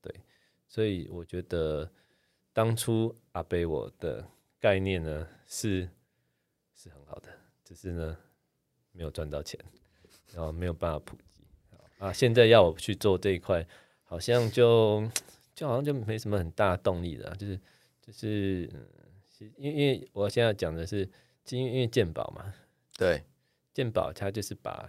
[0.00, 0.12] 对，
[0.66, 1.88] 所以我觉得
[2.52, 4.28] 当初阿贝我的
[4.58, 5.88] 概念呢是
[6.74, 7.28] 是很好的，
[7.62, 8.18] 只是呢
[8.90, 9.56] 没有赚到钱，
[10.34, 11.44] 然后没有办法普及
[11.98, 12.12] 啊。
[12.12, 13.64] 现在要我去做这一块，
[14.02, 15.08] 好像就
[15.54, 17.60] 就好像就没什么很大的动力了，就是
[18.00, 18.68] 就是。
[19.56, 21.08] 因为因为我现在讲的是，
[21.50, 22.54] 因为因为鉴宝嘛，
[22.96, 23.22] 对，
[23.74, 24.88] 鉴宝它就是把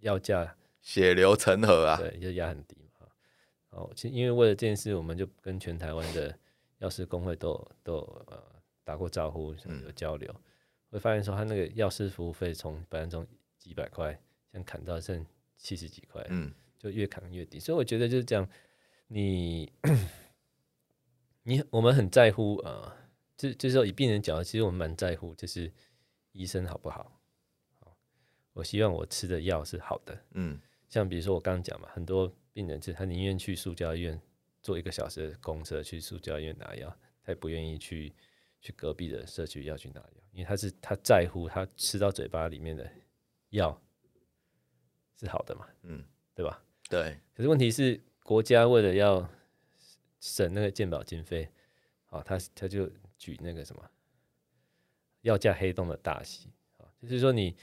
[0.00, 3.06] 药价血流成河啊，对，就压很低嘛。
[3.70, 6.36] 哦，其实因为为了这件事，我们就跟全台湾的
[6.78, 8.42] 药师工会都都呃
[8.84, 9.54] 打过招呼，
[9.84, 10.42] 有交流，嗯、
[10.92, 13.26] 会发现说他那个药师服务费从本来从
[13.58, 14.12] 几百块，
[14.52, 15.24] 现在砍到剩
[15.56, 17.60] 七十几块，嗯，就越砍越低。
[17.60, 18.48] 所以我觉得就是这样，
[19.08, 19.70] 你
[21.44, 22.70] 你我们很在乎啊。
[22.70, 22.97] 呃
[23.38, 25.72] 就就是说，以病人角度，其实我们蛮在乎，就是
[26.32, 27.22] 医生好不好？
[28.52, 30.20] 我希望我吃的药是好的。
[30.32, 34.20] 嗯，像比如说我刚刚讲嘛，很多病人是他宁愿去塑胶医院
[34.60, 36.88] 坐一个小时的公车去塑胶医院拿药，
[37.22, 38.12] 他也不愿意去
[38.60, 42.90] 去隔壁的社区药局拿药，因为他是他在乎他吃到嘴巴里面的
[43.50, 43.80] 药
[45.16, 45.64] 是好的嘛。
[45.82, 46.60] 嗯，对吧？
[46.90, 47.16] 对。
[47.36, 49.30] 可是问题是，国家为了要
[50.18, 51.48] 省那个健保经费，
[52.06, 52.90] 好，他他就。
[53.18, 53.82] 举那个什么
[55.22, 57.54] 要价黑洞的大戏啊，就是说你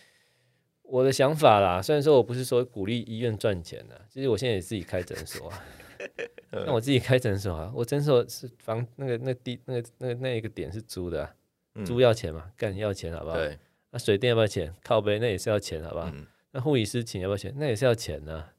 [0.84, 5.66] 我的想法啦，虽然说我不是说鼓励医院赚钱的，其实我现在也自己开诊所啊。
[6.52, 11.36] 那我自己开诊所啊，我诊所是房那个那地那个那个那一个点是租的，啊，
[11.84, 13.38] 租要钱嘛，干要钱好不好？
[13.38, 13.58] 对。
[13.90, 14.74] 那水电要不要钱？
[14.84, 16.10] 靠背那也是要钱好不好？
[16.14, 17.54] 嗯、那护理师请要不要钱？
[17.56, 18.54] 那也是要钱呢，啊。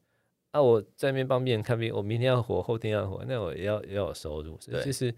[0.55, 4.59] 那我在那边帮病人看病，我明天要活，后天要活，那我也要也要有收入。
[4.59, 5.15] 所以就是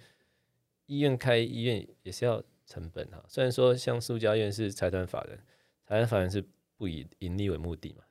[0.88, 3.24] 医院开医院也是要成本哈。
[3.29, 5.38] 虽然说像苏家院是财团法人，
[5.87, 6.44] 财团法人是
[6.77, 8.03] 不以盈利为目的嘛，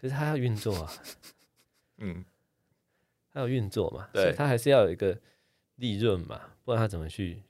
[0.00, 0.92] 可是他要运作啊，
[1.98, 2.24] 嗯。
[3.34, 5.18] 他要运作嘛，对，所以他还是要有一个
[5.76, 7.42] 利润嘛，不然他怎么去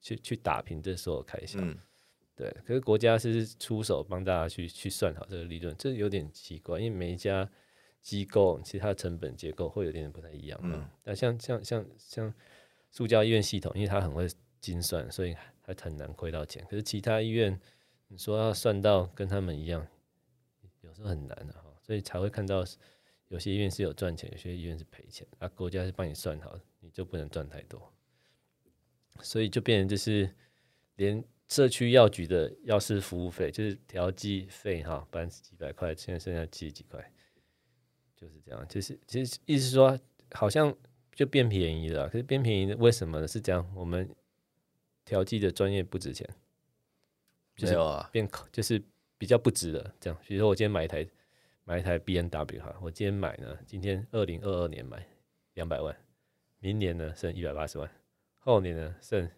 [0.00, 1.60] 去去打平这所有开销？
[1.60, 1.78] 嗯、
[2.34, 7.48] 对，可是国家是出手帮大家去去算好这个利润，这有点奇怪，因为每一家
[8.02, 10.58] 机构其实它的成本结构会有点不太一样。
[10.64, 12.34] 嗯，但像像像像
[12.96, 14.26] 苏家医院系统，因为它很会
[14.60, 16.64] 精算，所以还很难亏到钱。
[16.70, 17.60] 可是其他医院，
[18.08, 19.86] 你说要算到跟他们一样，
[20.80, 22.64] 有时候很难的哈，所以才会看到。
[23.28, 25.48] 有些医院是有赚钱，有些医院是赔钱啊。
[25.48, 27.92] 国家是帮你算好，你就不能赚太多，
[29.20, 30.32] 所以就变成就是
[30.94, 37.12] 连社区药局的药师服务费，就是调剂费哈，本来是几百块，现在剩下七十几块，
[38.14, 38.64] 就是这样。
[38.68, 39.98] 就是其实意思说，
[40.30, 40.72] 好像
[41.16, 42.08] 就变便宜了。
[42.08, 43.26] 可是变便宜为什么呢？
[43.26, 44.08] 是这样，我们
[45.04, 46.28] 调剂的专业不值钱，
[47.56, 47.74] 就是
[48.12, 48.80] 变就是
[49.18, 49.92] 比较不值了。
[49.98, 51.04] 这样，比如说我今天买一台。
[51.68, 55.04] 买一台 B N W 哈，我今天买呢，今天二零二二年买
[55.54, 55.96] 两百万，
[56.60, 57.90] 明年呢剩一百八十万，
[58.38, 59.28] 后年呢剩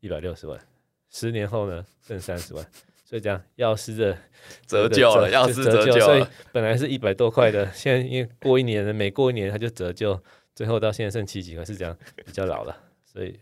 [0.00, 0.60] 一百六十万，
[1.08, 2.62] 十年后呢剩三十万，
[3.02, 4.18] 所以这样药师的
[4.68, 10.22] 折旧了，药师折旧，所以本来是一百多块的，现在因为过一年了，每过一年它就折旧，
[10.54, 13.38] 最后到现在剩七级，还，是这样 比较老了，所以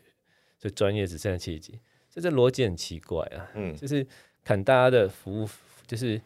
[0.58, 1.72] 所以专业只剩下七级，
[2.08, 4.06] 所以这逻辑很奇怪啊，嗯，就是
[4.44, 5.48] 砍大家的服务，
[5.86, 6.20] 就是。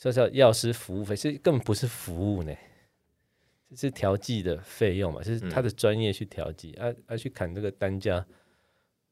[0.00, 2.54] 说叫药师服务费，其实根本不是服务呢，
[3.70, 8.24] 这是调剂的费用嘛，就是他的专业去调剂，嗯、啊啊去砍这个单价，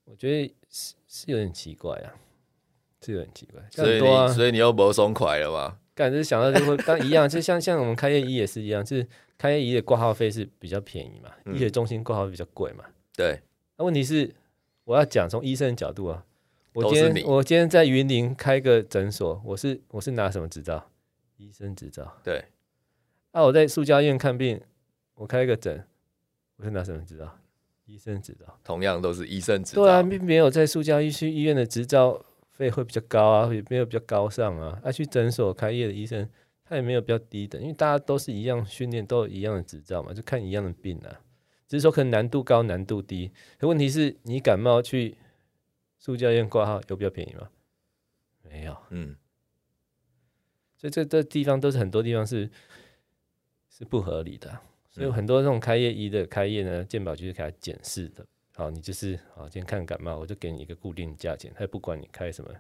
[0.04, 2.14] 我觉得是是有点奇怪啊，
[3.00, 3.60] 是有点奇怪。
[3.72, 5.80] 所以、啊、所以你又不松快了吗？
[5.96, 9.06] 感觉想到就会当一样，就像像我们开业医也是一样，就是
[9.38, 12.84] 开业医的挂号费是比较便宜嘛，医学中心挂号费比较贵嘛。
[13.16, 13.40] 对，
[13.78, 14.32] 那问题是
[14.84, 16.24] 我要讲从医生的角度啊。
[16.74, 20.90] 我今天我今天在云林开个诊所，我是我是拿什么执照？
[21.38, 22.18] 医生执照。
[22.22, 22.44] 对。
[23.30, 24.60] 啊，我在苏家院看病，
[25.14, 25.82] 我开个诊，
[26.58, 27.38] 我是拿什么执照？
[27.86, 28.58] 医生执照。
[28.62, 29.82] 同样都是医生执照。
[29.82, 32.22] 对啊，并没有在苏家医区医院的执照
[32.56, 34.80] 费会比较高啊，也没有比较高尚啊。
[34.82, 36.28] 啊，去诊所开业的医生，
[36.64, 41.20] 他也没有比较低的，因为大家都是一样训练，都有一样的执照嘛，就看一样的病啊。
[41.68, 43.30] 只是说可能难度高，难度低。
[43.58, 45.16] 可问题是你感冒去。
[45.98, 47.48] 苏家院挂号有比较便宜吗？
[48.42, 49.16] 没有，嗯，
[50.76, 52.48] 所以这这地方都是很多地方是
[53.70, 58.24] 是不合理的，所以很多这种开业医的开业呢，健保局是给他检视的。
[58.56, 62.50] 好，你就是好，今天看感冒，我就给你一个固定价钱，他也不管你开什么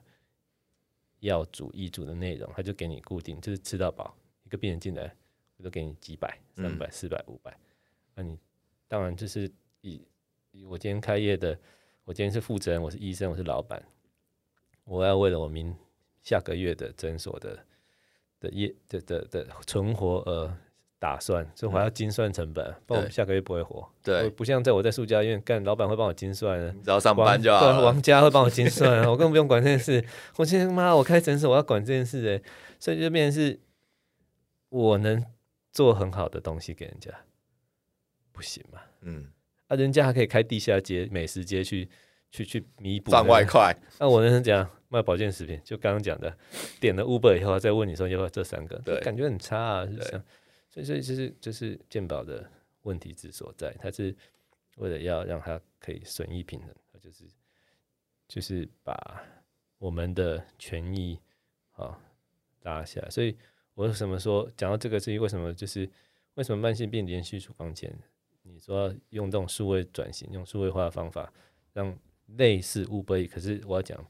[1.20, 4.14] 药组医嘱的内容，他就给你固定，就是吃到饱。
[4.42, 5.16] 一个病人进来，
[5.56, 7.58] 我就给你几百、三百、四百、五百。
[8.14, 8.38] 那你
[8.86, 10.06] 当然就是以
[10.50, 11.58] 以我今天开业的。
[12.04, 13.82] 我今天是负责人，我是医生，我是老板，
[14.84, 15.74] 我要为了我明
[16.22, 17.66] 下个月的诊所的
[18.38, 20.56] 的业的的的存活而
[20.98, 23.86] 打算，所以我要精算成本，不然我下个月不会活。
[24.02, 27.82] 对，不像在我在苏家院干，老板会帮我精算的，只要上班就好。
[27.82, 30.02] 王家会帮我精算， 我根本不用管这件事。
[30.36, 33.60] 我今天妈，我开诊所我要管这件事哎，所以就变成是，
[34.70, 35.24] 我能
[35.72, 37.10] 做很好的东西给人家，
[38.32, 38.80] 不行嘛？
[39.02, 39.28] 嗯。
[39.68, 41.88] 啊，人家还可以开地下街、美食街去
[42.30, 43.76] 去去弥补赚外快。
[43.98, 46.32] 那、啊、我那是讲卖保健食品，就刚刚讲的，
[46.80, 50.22] 点了 Uber 以后再问你说要不要这三个，对，感觉很差啊，是这样。
[50.76, 52.50] 所以所以就是就是鉴宝的
[52.82, 54.14] 问题之所在，它是
[54.76, 57.24] 为了要让它可以损益平衡，它就是
[58.28, 58.94] 就是把
[59.78, 61.18] 我们的权益
[61.72, 61.98] 啊
[62.62, 63.08] 拉下来。
[63.08, 63.36] 所以
[63.74, 65.88] 我为什么说讲到这个，事情为什么就是
[66.34, 67.90] 为什么慢性病连续处方箋？
[68.42, 71.32] 你说用这种数位转型，用数位化的方法，
[71.72, 71.98] 让
[72.36, 74.06] 类似 Uber 可是我要讲，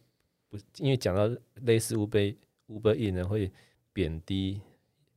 [0.49, 1.27] 不，因为讲到
[1.63, 3.51] 类似 Uber Uber Eats 呢，会
[3.93, 4.61] 贬低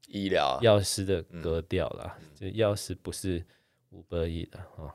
[0.10, 2.20] 医疗药师的格调啦。
[2.36, 3.46] 就药师不是
[3.92, 4.94] Uber Eats 的哦。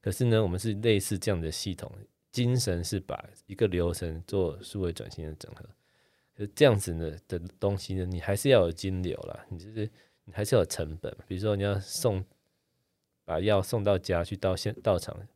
[0.00, 1.90] 可是呢，我们是类似这样的系统，
[2.32, 5.64] 精神是把一个流程做数位转型的整合。
[6.34, 9.90] 可是这样子呢的东西呢，你还是要有金流啦，你就是
[10.24, 12.24] 你还是要有成本，比如说你要送。
[13.28, 15.26] 把药送到家去，到现到场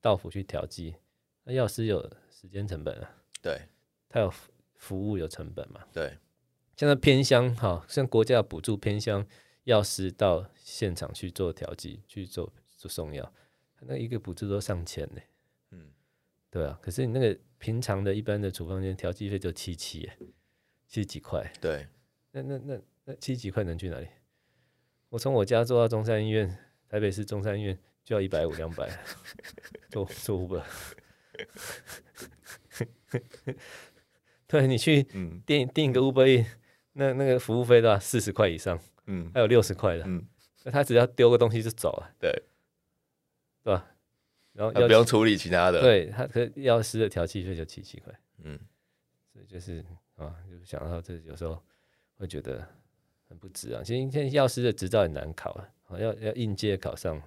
[0.00, 0.94] 到府去调剂，
[1.42, 2.00] 那药师有
[2.30, 3.10] 时间成本啊。
[3.42, 3.62] 对，
[4.08, 4.32] 他有
[4.76, 5.84] 服务有成本嘛。
[5.92, 6.16] 对，
[6.80, 9.26] 像在偏乡哈，像国家补助偏乡
[9.64, 13.30] 药师到现场去做调剂，去做做送药，
[13.80, 15.20] 那一个补助都上千呢。
[15.72, 15.90] 嗯，
[16.48, 16.78] 对啊。
[16.80, 20.08] 可是你那个平常的一般的处方间调剂费就七七，
[20.88, 21.52] 七十几块。
[21.60, 21.86] 对，
[22.30, 24.08] 那那那那七十几块能去哪里？
[25.10, 26.56] 我从我家坐到中山医院，
[26.88, 28.88] 台北市中山医院就要一百五两百，
[29.92, 30.64] 坐坐 Uber。
[34.48, 35.02] 对，你去
[35.44, 36.46] 订订一个 Uber，
[36.92, 40.26] 那那个服务费都要四十块以上，嗯，还有六十块的，嗯，
[40.64, 42.30] 那他只要丢个东西就走了，对，
[43.62, 43.86] 对吧？
[44.52, 48.58] 然后要不用处理其他的，对他，可药师的调剂费就七七块，嗯，
[49.32, 49.84] 所以就是
[50.16, 51.62] 啊，就想到这有时候
[52.16, 52.66] 会觉得
[53.28, 53.82] 很不值啊。
[53.84, 57.22] 其实现在药师的执照很难考啊，要要应届考上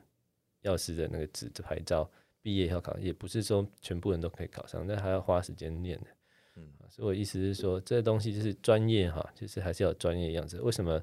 [0.62, 2.10] 药师的那个执牌照。
[2.42, 6.08] 毕业要考，也不是说全部人都可以考上，那还要花时间念的。
[6.56, 10.62] 嗯，所以我意思是说，这个东西就是专业哈，就是还是要专业样子。
[10.62, 11.00] 为什么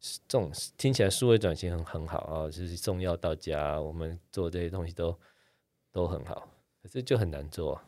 [0.00, 2.44] 这种听起来数位转型很很好啊？
[2.46, 5.18] 就是送药到家，我们做这些东西都
[5.90, 6.48] 都很好，
[6.82, 7.84] 可是就很难做啊。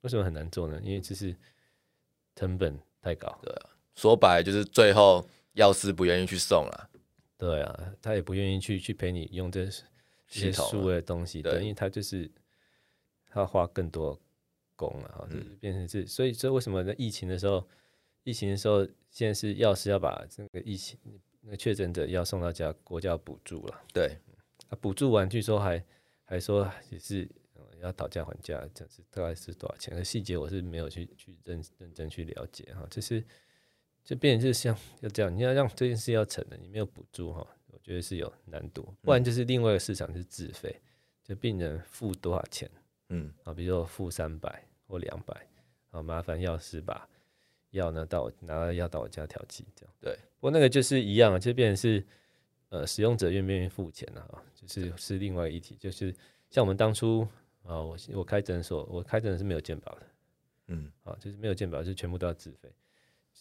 [0.00, 0.80] 为什么很难做呢？
[0.82, 1.36] 因为就是
[2.34, 3.38] 成本太高。
[3.42, 6.90] 对啊，说白了就是最后药师不愿意去送了。
[7.36, 9.68] 对啊，他也不愿意去去陪你用这
[10.28, 12.30] 些数位的东西，对，因为他就是。
[13.26, 14.16] 他要花更多
[14.88, 17.66] 工啊，就是变成是，所以所以为什么在疫情的时候，
[18.22, 20.98] 疫情的时候，现在是药师要把这个疫情
[21.40, 23.82] 那个确诊者要送到家，国家要补助了。
[23.92, 24.18] 对，
[24.68, 25.84] 啊，补助完据说还
[26.24, 27.28] 还说也是
[27.80, 30.04] 要讨价还价，这是大概是多少钱？
[30.04, 33.22] 细节我是没有去去认认真去了解哈，就是
[34.02, 38.94] 就变成是像要这样，你要让这件事要成的，你没有补助哈，我觉得是有难度。
[39.02, 40.80] 不然就是另外一个市场是自费，
[41.22, 42.70] 就病人付多少钱。
[43.10, 45.46] 嗯啊，比如说付三百或两百，
[45.90, 47.08] 好，麻烦药师把
[47.70, 50.14] 药呢到我拿了药到我家调剂，这样对。
[50.38, 52.06] 不过那个就是一样，就变成是
[52.68, 56.14] 呃使用者愿不愿意付钱了啊，就是是另外一题，就是
[56.50, 57.26] 像我们当初
[57.62, 60.06] 啊，我我开诊所，我开诊是没有健保的，
[60.66, 62.70] 嗯，啊，就是没有健保，就全部都要自费。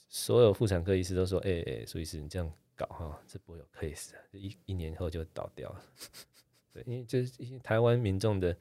[0.10, 5.84] 所有妇产科医师都说，哎、欸、哎，苏医师你这样搞哈，这不会有 case 的，一一年后就倒掉了。
[6.72, 8.56] 对，因为就是台湾民众的。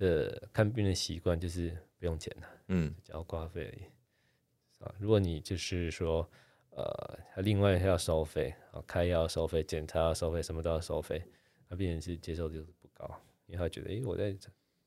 [0.00, 6.28] 的看病的习惯就是不用钱的，嗯，只要挂费而已，啊，如果你就是说，
[6.70, 11.22] 呃，另外还要收费，啊，开药要收费，检查要收费，什么都要收费，
[11.68, 13.06] 那病人是接受度不高，
[13.44, 14.34] 因为他觉得，诶、欸，我在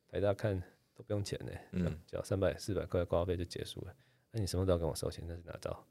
[0.10, 0.60] 台大看
[0.96, 3.96] 都不用钱呢，嗯，只要三百四百块挂号费就结束了，
[4.32, 5.86] 那你什么都要跟我收钱，那是哪招？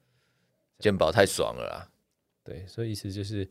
[0.81, 1.93] 健保太爽了啦，
[2.43, 3.49] 对，所以意思就是，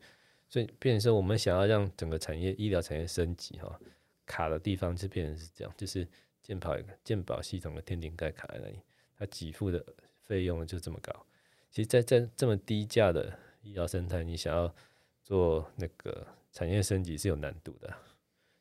[0.50, 3.80] 所以变成说我们想要让整个产业医疗产业升级，哈。
[4.26, 6.06] 卡的地方就变成是这样，就是
[6.42, 8.80] 健保健保系统的天顶盖卡在那里，
[9.16, 9.84] 它给付的
[10.20, 11.26] 费用就这么高。
[11.70, 14.74] 其实，在在这么低价的医疗生态，你想要
[15.22, 17.92] 做那个产业升级是有难度的。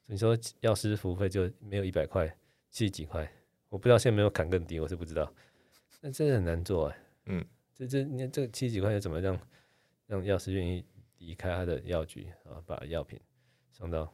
[0.05, 2.27] 你说药师服务费就没有一百块，
[2.69, 3.31] 七十几块，
[3.69, 5.33] 我不知道现在没有砍更低，我是不知道。
[6.01, 6.97] 那真的很难做哎。
[7.25, 7.45] 嗯，
[7.75, 9.39] 这这你看这七十几块又怎么让
[10.07, 10.83] 让药师愿意
[11.17, 13.19] 离开他的药局啊，把药品
[13.71, 14.11] 送到。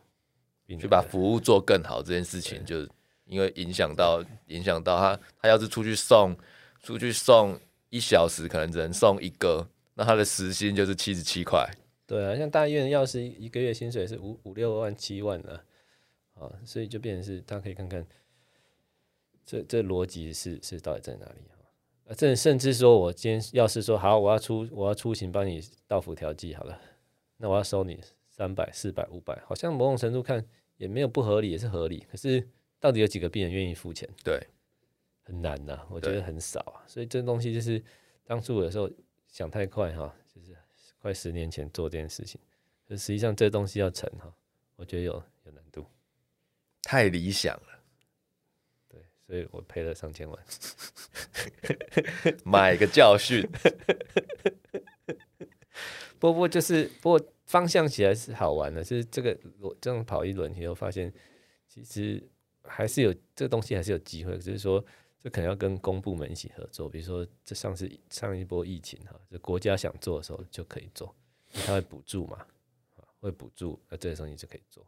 [0.76, 2.82] 去把服务做更好这件事情，就
[3.26, 6.36] 因为影响到影响到他，他要是出去送
[6.82, 11.70] 出去送一小时，可能只能送一个，那他的时薪就是七十七块。
[12.06, 15.64] 对啊，像大医院药师一个月薪水是五五六万七万的
[16.34, 18.06] 啊，所以就变成是大家可以看看
[19.46, 21.42] 这这逻辑是是到底在哪里
[22.08, 22.16] 啊？
[22.16, 26.80] 这甚至说我今天要是说好，我要出我要出行帮你到府调剂好了，
[27.38, 28.00] 那我要收你。
[28.38, 30.46] 三百、四百、五百，好像某种程度看
[30.76, 32.06] 也没有不合理，也是合理。
[32.12, 32.48] 可是
[32.80, 34.08] 到底有几个病人愿意付钱？
[34.24, 34.40] 对，
[35.24, 36.86] 很难呐、啊，我觉得很少啊。
[36.86, 37.84] 所以这东西就是
[38.24, 38.88] 当初有时候
[39.28, 40.56] 想太快哈，就是
[41.00, 42.40] 快十年前做这件事情，
[42.88, 44.32] 可实际上这东西要成哈，
[44.76, 45.14] 我觉得有
[45.46, 45.84] 有难度，
[46.84, 47.80] 太理想了。
[48.88, 50.46] 对，所以我赔了上千万，
[52.46, 53.44] 买个教训。
[56.20, 57.34] 不过就是不过。
[57.48, 61.12] 方向起来是好玩的，是这个我这样跑一轮以后发现，
[61.66, 62.22] 其实
[62.64, 64.84] 还是有这个东西还是有机会，只是说
[65.18, 71.16] 这可能要跟公部门一起合作，比如说这上次上一波疫情哈，就国家想做的时候就可以做，
[71.54, 72.46] 因为它会补助嘛，
[73.22, 74.86] 会补助，那这个东西就可以做。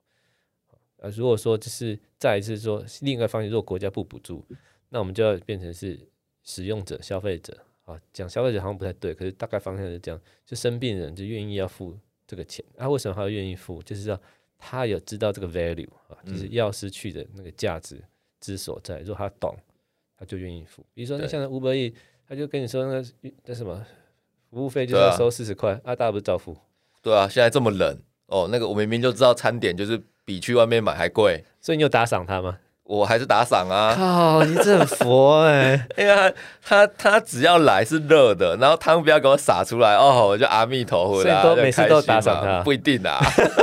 [0.97, 4.45] 啊，如果说就是再一次说另一个方向，如果国家不补助，
[4.89, 5.97] 那我们就要变成是
[6.43, 11.97] 使用者、消费者啊，讲消费者好像不太对，可是大概方向是这样，就生病人就愿意要付。
[12.29, 13.81] 这个钱，他、啊、为什么他愿意付？
[13.81, 14.21] 就是说
[14.59, 17.99] 他有知道这个 value 啊，就是要失去的那个价值
[18.39, 18.99] 之所在。
[18.99, 19.57] 如果他懂，
[20.15, 20.85] 他就愿意付。
[20.93, 21.95] 比如说，那像 Uber Eats，
[22.27, 23.03] 他就跟你说那
[23.45, 23.83] 那什么
[24.51, 26.55] 服务费就要收四十块，啊，啊，大家不是照付？
[27.01, 32.59] 对啊，现在这么冷哦，那个我明明就知道餐点就是比去外面买还贵，所以你有打赏他吗？
[32.89, 33.93] 我还是打赏啊！
[33.95, 35.87] 靠，你这很佛哎、欸！
[35.95, 36.33] 因为他
[36.63, 43.19] 他他只要来是热的，然后汤不要给我洒出来哦，我就阿弥陀佛啦，所以都每次都打赏他，不一定啊，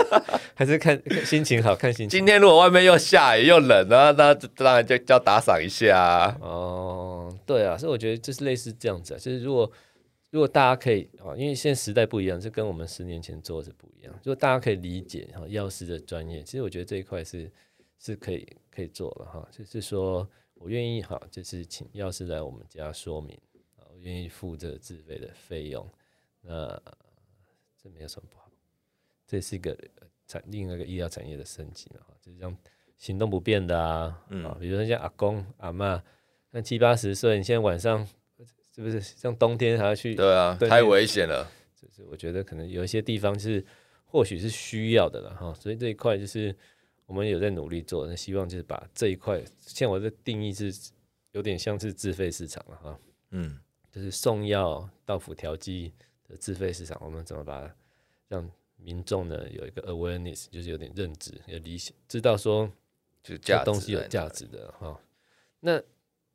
[0.54, 2.20] 还是看心情好看心情。
[2.20, 6.36] 今天如果外面又下雨又冷，然后那当然就叫打赏一下啊。
[6.40, 9.68] 哦，对啊，所以我觉得就是类似这样子啊，就是如果
[10.30, 14.14] 如果大家可以啊，因为现在时代不一样，就跟我们十年前做的是不一样。
[14.22, 17.50] 如果大家可以理解哈药师的专业，其实我觉得这一块是
[17.98, 18.46] 是可以。
[18.76, 23.40] 可以做了哈，就是说我愿意哈，就是请药师来我们家说明，
[23.74, 25.90] 我愿意付这个自费的费用，
[26.42, 26.78] 那
[27.82, 28.50] 这没有什么不好，
[29.26, 29.74] 这是一个
[30.26, 32.54] 产另外一个医疗产业的升级嘛，就是像
[32.98, 35.98] 行动不便的啊，嗯，比如说像阿公阿嬷，
[36.50, 38.06] 那七八十岁，你现在晚上
[38.74, 40.14] 是不是像冬天还要去？
[40.14, 41.50] 对啊，太危险了。
[41.74, 43.64] 就是我觉得可能有一些地方是
[44.04, 46.54] 或许是需要的了哈，所以这一块就是。
[47.06, 50.74] 我们有在努力做，那希望就是把这一块，像我的定义是
[51.30, 52.98] 有点像是自费市场了哈，
[53.30, 53.60] 嗯，
[53.92, 55.92] 就是送药到府调剂
[56.28, 57.74] 的自费市场，我们怎么把它
[58.26, 62.68] 让民众呢有一个 awareness，就是有点认知，有理解，知道说
[63.22, 65.00] 就这东西有价值的哈。
[65.60, 65.80] 那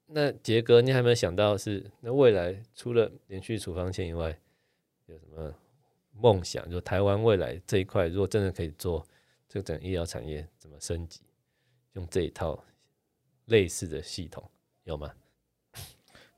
[0.06, 4.40] 那杰哥，你还没有想到是那未来除了连续处方线以外，
[5.08, 5.54] 有什么
[6.14, 6.70] 梦想？
[6.72, 9.06] 就台湾未来这一块，如果真的可以做。
[9.52, 11.20] 这个整个医疗产业怎么升级？
[11.96, 12.64] 用这一套
[13.48, 14.50] 类似的系统
[14.86, 15.12] 有吗？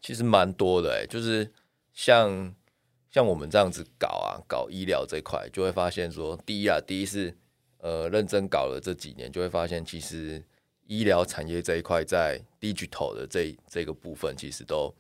[0.02, 1.48] 其实蛮多的哎，就是
[1.94, 2.56] 像
[3.12, 7.38] 像我们这样子搞啊，搞医疗这一块，就会发现说，第一啊，第一是
[7.78, 10.44] 呃认真搞了这几年，就会发现其实
[10.88, 14.92] 医疗产业这一块在 digital 的这这个部分，其实都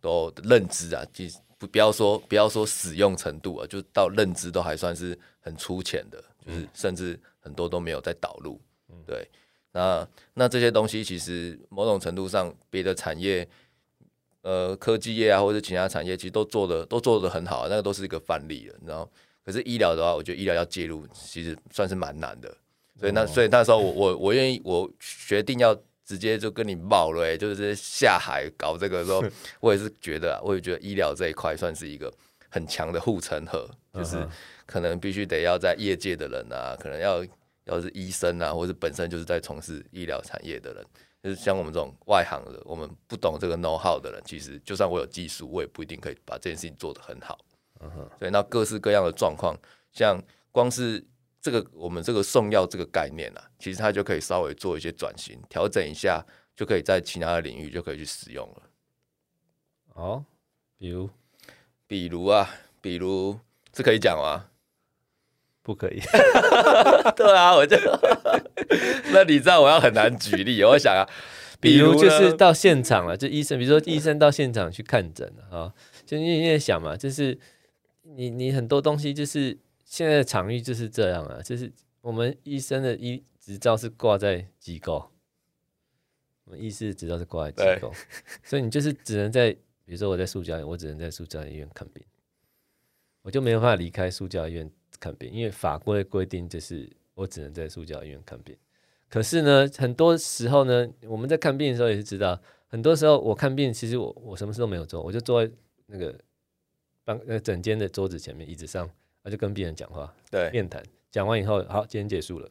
[0.00, 7.16] 都认知啊，其实不不要说不要说使用程度啊，就到认知都还算是很粗浅的，就是甚至。
[7.46, 8.60] 很多都没有在导入，
[9.06, 9.30] 对，
[9.70, 13.48] 那那这些东西其实某种程度上，别的产业，
[14.42, 19.08] 呃，科技业啊，或者其他产业，其实都做的都做的很好，那个都是一个范例了，你知道？
[19.44, 22.52] 可是医疗的话，我觉得医疗要介入，其实算是蛮难的，
[22.98, 25.72] 所以那所以那时候我我我愿意，我决定要
[26.04, 29.22] 直接就跟你冒了，就是下海搞这个时候，
[29.60, 32.12] 我也是觉得，我也觉得医疗这一块算是一个
[32.48, 34.26] 很强的护城河，就是。
[34.66, 37.24] 可能必须得要在业界的人啊，可能要
[37.64, 40.84] 要是医生啊，或者本身就是在从事医疗产业的人，
[41.22, 47.38] 就是像我们这种外行的，我们不懂这个 know how 的人，其实就算我有技术，我也不一定可以把这件事情做得很好。
[47.80, 49.56] 嗯哼，所以那各式各样的状况，
[49.92, 51.04] 像光是
[51.40, 56.24] 这个我们这个送药这个概念啊，其实它就可以稍微做一些转型，调整一下，
[56.56, 58.62] 就可以在其他的领域就可以去使用了。
[59.94, 60.24] 哦，
[60.78, 61.10] 比如，
[61.86, 62.48] 比如啊，
[62.80, 63.38] 比如
[63.72, 64.48] 这可以讲吗？
[65.66, 65.98] 不可以，
[67.16, 67.76] 对啊，我就
[69.12, 71.02] 那你知道我要很难举例，我想啊，
[71.58, 75.74] 比如就是到现场了，就医生，比如说医生到现场去看诊了啊，
[76.06, 77.36] 就你也想嘛，就是
[78.02, 85.10] 你你很多东西就是现在的场域就是这样啊，就是我们医生的医执照是挂在机构，
[86.44, 87.92] 我们医师执照是挂在机构，
[88.44, 89.50] 所以你就是只能在，
[89.84, 92.04] 比如说我在树家，我只能在树家医院看病，
[93.22, 94.70] 我就没有办法离开树家医院。
[94.98, 98.56] 看病，因为法规规定就是我只能在树教医院看病。
[99.08, 105.52] 可是呢，很多时候呢，我们在看病的时候也是知道，很多时候我看病，其实我我什么事都没有做，我就坐在
[105.86, 106.18] 那个
[107.04, 108.90] 办呃整间的桌子前面椅子上，
[109.22, 110.82] 我就跟病人讲话，对，面谈。
[111.12, 112.50] 讲完以后，好，今天结束了，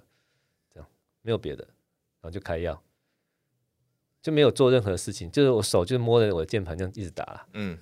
[0.73, 0.89] 这样
[1.21, 1.63] 没有别的，
[2.21, 2.81] 然后就开药，
[4.23, 7.45] 就没有做任何事情，就是我手就摸着我的键盘这样一直打。
[7.53, 7.77] 嗯，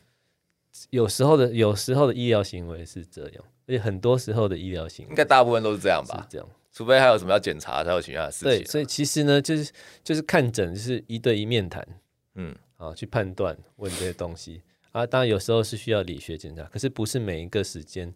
[0.89, 3.45] 有时候的有时候的医疗行为是这样。
[3.66, 6.28] 而且很多时候的医疗行为，应该大部分都是这样吧？
[6.30, 8.49] 这样，除非还有什么要检查，才有其他的事情。
[8.49, 9.72] 对，所以其实呢，就是
[10.03, 11.88] 就是看诊，就是一对一面谈，
[12.36, 14.61] 嗯，啊，去判断问这些东西
[14.91, 15.05] 啊。
[15.05, 18.14] 当然有时候是需要理学检查，可是不是每一个时间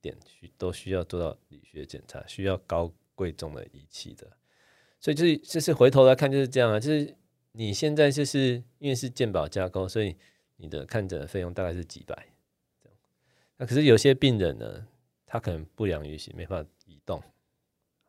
[0.00, 4.26] 点需都需要做到理学检查，需要高贵重的仪器的。
[4.98, 7.14] 所以就是就是回头来看就是这样啊，就是
[7.52, 10.16] 你现在就是因为是健保架构，所以
[10.56, 12.26] 你的看诊的费用大概是几百。
[13.60, 14.86] 那可是有些病人呢，
[15.26, 17.22] 他可能不良于行，没办法移动，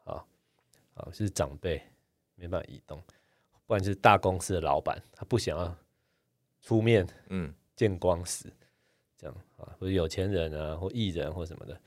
[0.05, 0.23] 啊，
[0.93, 1.83] 啊是长辈
[2.35, 3.03] 没办法移动，
[3.65, 5.75] 不然就是大公司的老板，他不想要
[6.61, 8.49] 出面，嗯，见光死，
[9.17, 11.77] 这样啊，或者有钱人啊，或艺人或什么的，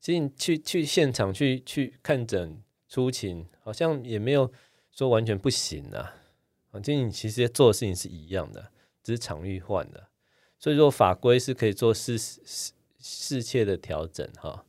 [0.00, 4.52] 其实你去去现场去去看诊出勤，好像也没有
[4.90, 6.12] 说完全不行啊，
[6.72, 8.72] 反正你其实做的事情是一样的，
[9.04, 10.08] 只是场域换了。
[10.58, 12.72] 所以说法规是可以做适适
[13.02, 14.64] 适切的调整哈。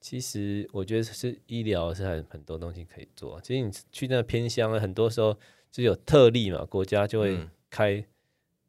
[0.00, 3.40] 其实我觉得是医疗是很很多东西可以做。
[3.40, 5.36] 其实你去那偏乡，很多时候
[5.72, 8.04] 就有特例嘛，国家就会开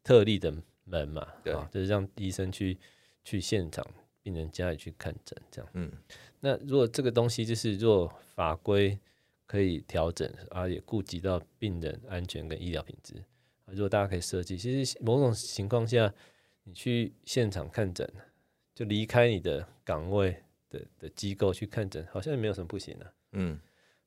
[0.04, 0.52] 特例的
[0.86, 2.78] 门嘛，嗯、对，就是让医生去
[3.24, 3.86] 去现场
[4.24, 5.70] 病人家里去看诊这样。
[5.74, 5.92] 嗯，
[6.40, 8.98] 那如果这个东西就是若法规
[9.46, 13.24] 可以调整，而也顾及到病人安全跟医疗品质。
[13.66, 16.12] 如果大家可以设计，其实某种情况下，
[16.64, 18.12] 你去现场看诊，
[18.78, 20.38] 就离开你的岗位
[20.70, 23.12] 的的机构去看诊，好像也没有什么不行的、啊。
[23.32, 23.60] 嗯，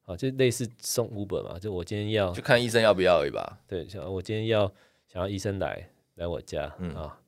[0.03, 3.59] 好，就类似送 Uber 嘛，就我今天要就看医生要不要而已吧。
[3.66, 4.73] 对，想我今天要
[5.09, 7.21] 想要医生来来我家，嗯啊，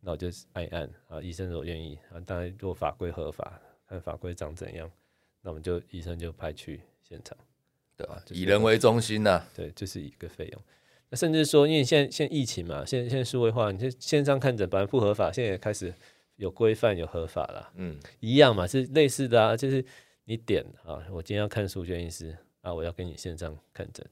[0.00, 4.90] 那我就按一按啊，医生如果愿意啊，当然如果法规合法，看法规长怎样，
[5.42, 7.38] 那我们就医生就派去现场，
[7.96, 8.20] 对吧？
[8.30, 10.60] 以人为中心呐、啊，对，就是一个费用。
[11.10, 15.94] 那甚至说，因为现在现在疫情嘛，现在现在数位化，你就线上看诊本来不合法，现在也开始
[16.38, 19.84] 有规范有合法啦，嗯，一样嘛，是类似的啊，就是
[20.24, 24.08] 你点啊，我今天要看苏轩医师啊，我要跟你线上看诊，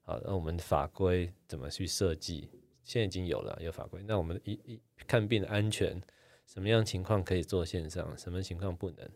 [0.00, 2.48] 好，那我们法规怎么去设计？
[2.82, 6.00] 现在已经有了有法规，那我们一一看病的安全，
[6.46, 9.08] 什么样情况可以做线上，什么情况不能？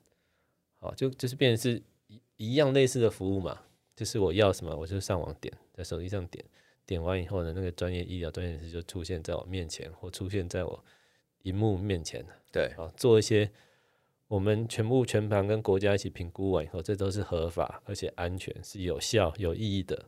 [0.81, 3.63] 好，就就是变成是一一样类似的服务嘛，
[3.97, 6.45] 就是我要什么，我就上网点，在手机上点。
[6.85, 10.85] 点完以后呢，那个专业医疗专业人士就出现在我面前，或出现在我
[11.43, 12.27] 荧幕面前。
[12.53, 13.51] 对，啊，做一些
[14.29, 20.07] 我们全部全盘跟国家一起评估完以后，这都是合法而且安全，是有效有意义的。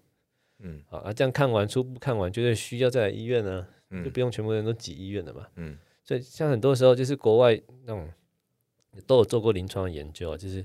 [0.59, 5.47] 嗯，好啊，这样看完初步看完，觉得需要再来医院呢，嗯、就不用全部人都挤医院了嘛。
[5.57, 8.11] 嗯，所以像很多时候就是国外那种
[9.07, 10.64] 都有做过临床研究，就是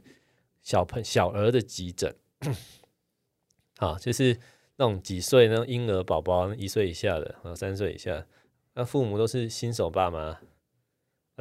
[0.62, 2.16] 小朋小儿的急诊，
[3.78, 4.38] 好，就是。
[4.80, 8.28] 那种几岁那种婴儿宝宝，一岁以下的啊，三岁以下，
[8.76, 10.40] 那父母都是新手爸妈，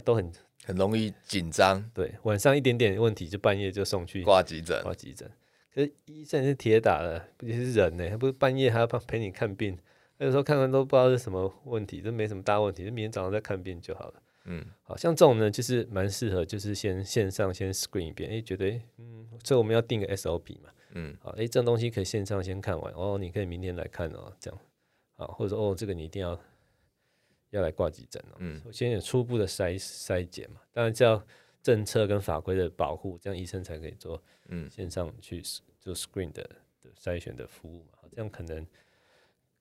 [0.04, 0.32] 都很
[0.64, 1.84] 很容易紧张。
[1.94, 5.30] 对，晚上一点点问题就半夜就送去挂急诊，挂急诊。
[5.74, 9.78] 可是医生是铁打的，不是人呢，还不是半夜还要陪你看病。
[10.18, 14.22] 有时候看看都不知道是什么问题，都没什么大问题，就明天早上再看病就好了。
[14.46, 20.70] 嗯，好像这种呢，就是蛮适合，就是先线上先 screen 一遍，哎，觉得嗯，所以我们要定个 SOP 嘛。
[20.92, 24.58] 嗯，好，哎，这种东西可以线上先看完哦，你可以明天来看哦，这样，
[25.16, 26.40] 好，或者说哦，这个你一定要
[27.50, 31.22] 要来挂急诊哦，嗯，先有初步的筛筛检嘛，当然叫
[31.62, 35.42] 政策跟法规的保护，这样医生才可以做，嗯，线上去
[35.80, 36.42] 做 screen 的
[36.82, 38.66] 的筛选的服务嘛，这样可能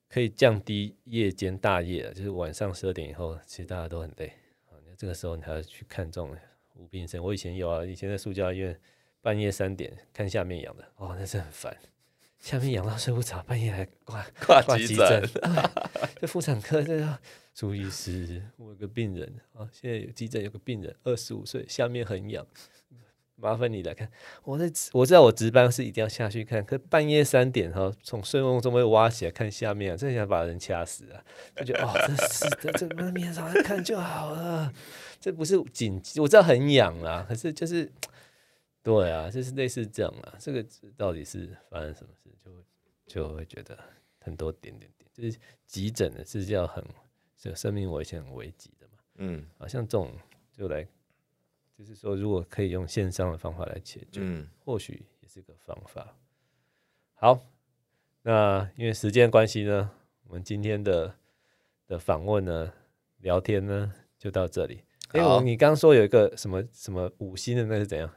[0.08, 4.26] 可以降低夜间大夜，就是晚上十二点以后，其实大家都很累，
[4.68, 6.36] 啊，那这个时候你还要去看这种
[6.74, 8.78] 无病生，我以前有啊，以前在塑胶医院。
[9.22, 11.76] 半夜三点看下面痒的，哦，那是很烦。
[12.38, 14.24] 下面痒到睡不着，半夜还挂
[14.64, 15.28] 挂急诊。
[16.20, 17.18] 这 妇产科这个
[17.56, 22.46] 朱医师，我有个病人啊，现在有急诊有个病人，二十五岁，下面很痒，
[23.36, 24.12] 麻烦你来看。
[24.44, 31.24] 我在我知道我值班是一定要下去看，可半夜三点哈，从睡梦中被挖起来看下面，啊，真想把人掐死啊！
[31.64, 34.70] 就哦，这是的，这明天早上看就好了，
[35.18, 37.90] 这不是紧急，我知道很痒啦，可是就是。
[38.82, 40.34] 对啊，就是类似这样啊。
[40.38, 40.64] 这个
[40.96, 42.64] 到底是发生什么事，就
[43.06, 43.76] 就会觉得
[44.20, 45.36] 很多点点点，就是
[45.66, 46.84] 急诊的是叫很
[47.36, 48.92] 这生命危险、很危急的嘛。
[49.16, 50.10] 嗯，啊，像这种
[50.52, 50.86] 就来，
[51.78, 56.16] 就是说，如果可以用线上的方法来解决，嗯，或许也是个方法。
[57.14, 57.40] 好，
[58.22, 59.90] 那因为时间关系呢，
[60.26, 61.14] 我们今天的
[61.86, 62.72] 的访问呢，
[63.18, 64.82] 聊天呢就到这里。
[65.12, 68.10] 哎，我你刚刚说有一个什么什么五星的，那是怎样？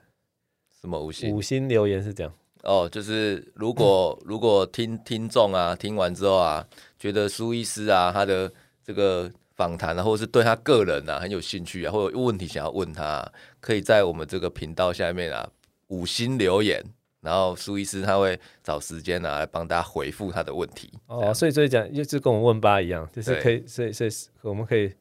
[0.81, 1.35] 什么五星？
[1.35, 6.67] 五星留言是这样哦，就是如果如果听听众啊听完之后啊，
[6.97, 8.51] 觉得苏医师啊他的
[8.89, 15.47] 这个访谈啊，或者是对他个人啊很有兴趣啊，或者有问题想要问他啊，可以在我们这个频道下面啊
[15.89, 16.83] 五星留言，
[17.21, 20.91] 然后苏医师他会找时间啊来帮大家回复他的问题。
[21.05, 24.09] 哦，所以所以讲就是跟我们问吧一样，就是可以，所以所以
[24.41, 24.91] 我们可以。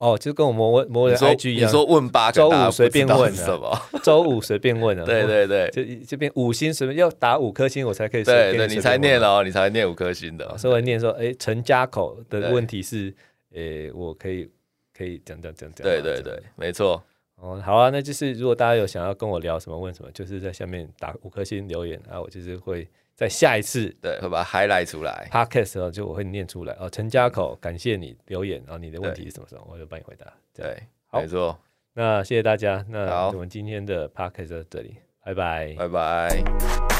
[0.00, 3.78] 哦，就跟我魔魔人 IG 一样，你说问八，周五随便问什么？
[4.02, 5.04] 周五随便问啊。
[5.04, 8.24] 对对对，就这边五星随便要打五颗星，我才可以。
[8.24, 10.56] 对对，你才念哦，你才念五颗星的。
[10.56, 13.14] 所以我念说，哎，陈家口的问题是，
[13.52, 14.48] 诶，我可以
[14.96, 15.86] 可以讲讲讲讲。
[15.86, 17.02] 对对对，没错。
[17.36, 22.88] 哦，好啊，那就是如果大家有想要跟我聊什么问什么，就是在下面打五颗星留言啊，我就是会。
[23.20, 25.28] 在下一次，对，会把它 highlight 出来。
[25.30, 26.88] Podcast 的时候就我会念出来哦。
[26.88, 30.26] 陈家口，感谢你留言，然后你的问题是什么时候，我就帮你回答。
[30.54, 31.58] 对，好没错。
[31.92, 36.99] 那谢谢大家，那我们今天的 Podcast 就到这里，拜拜，拜拜。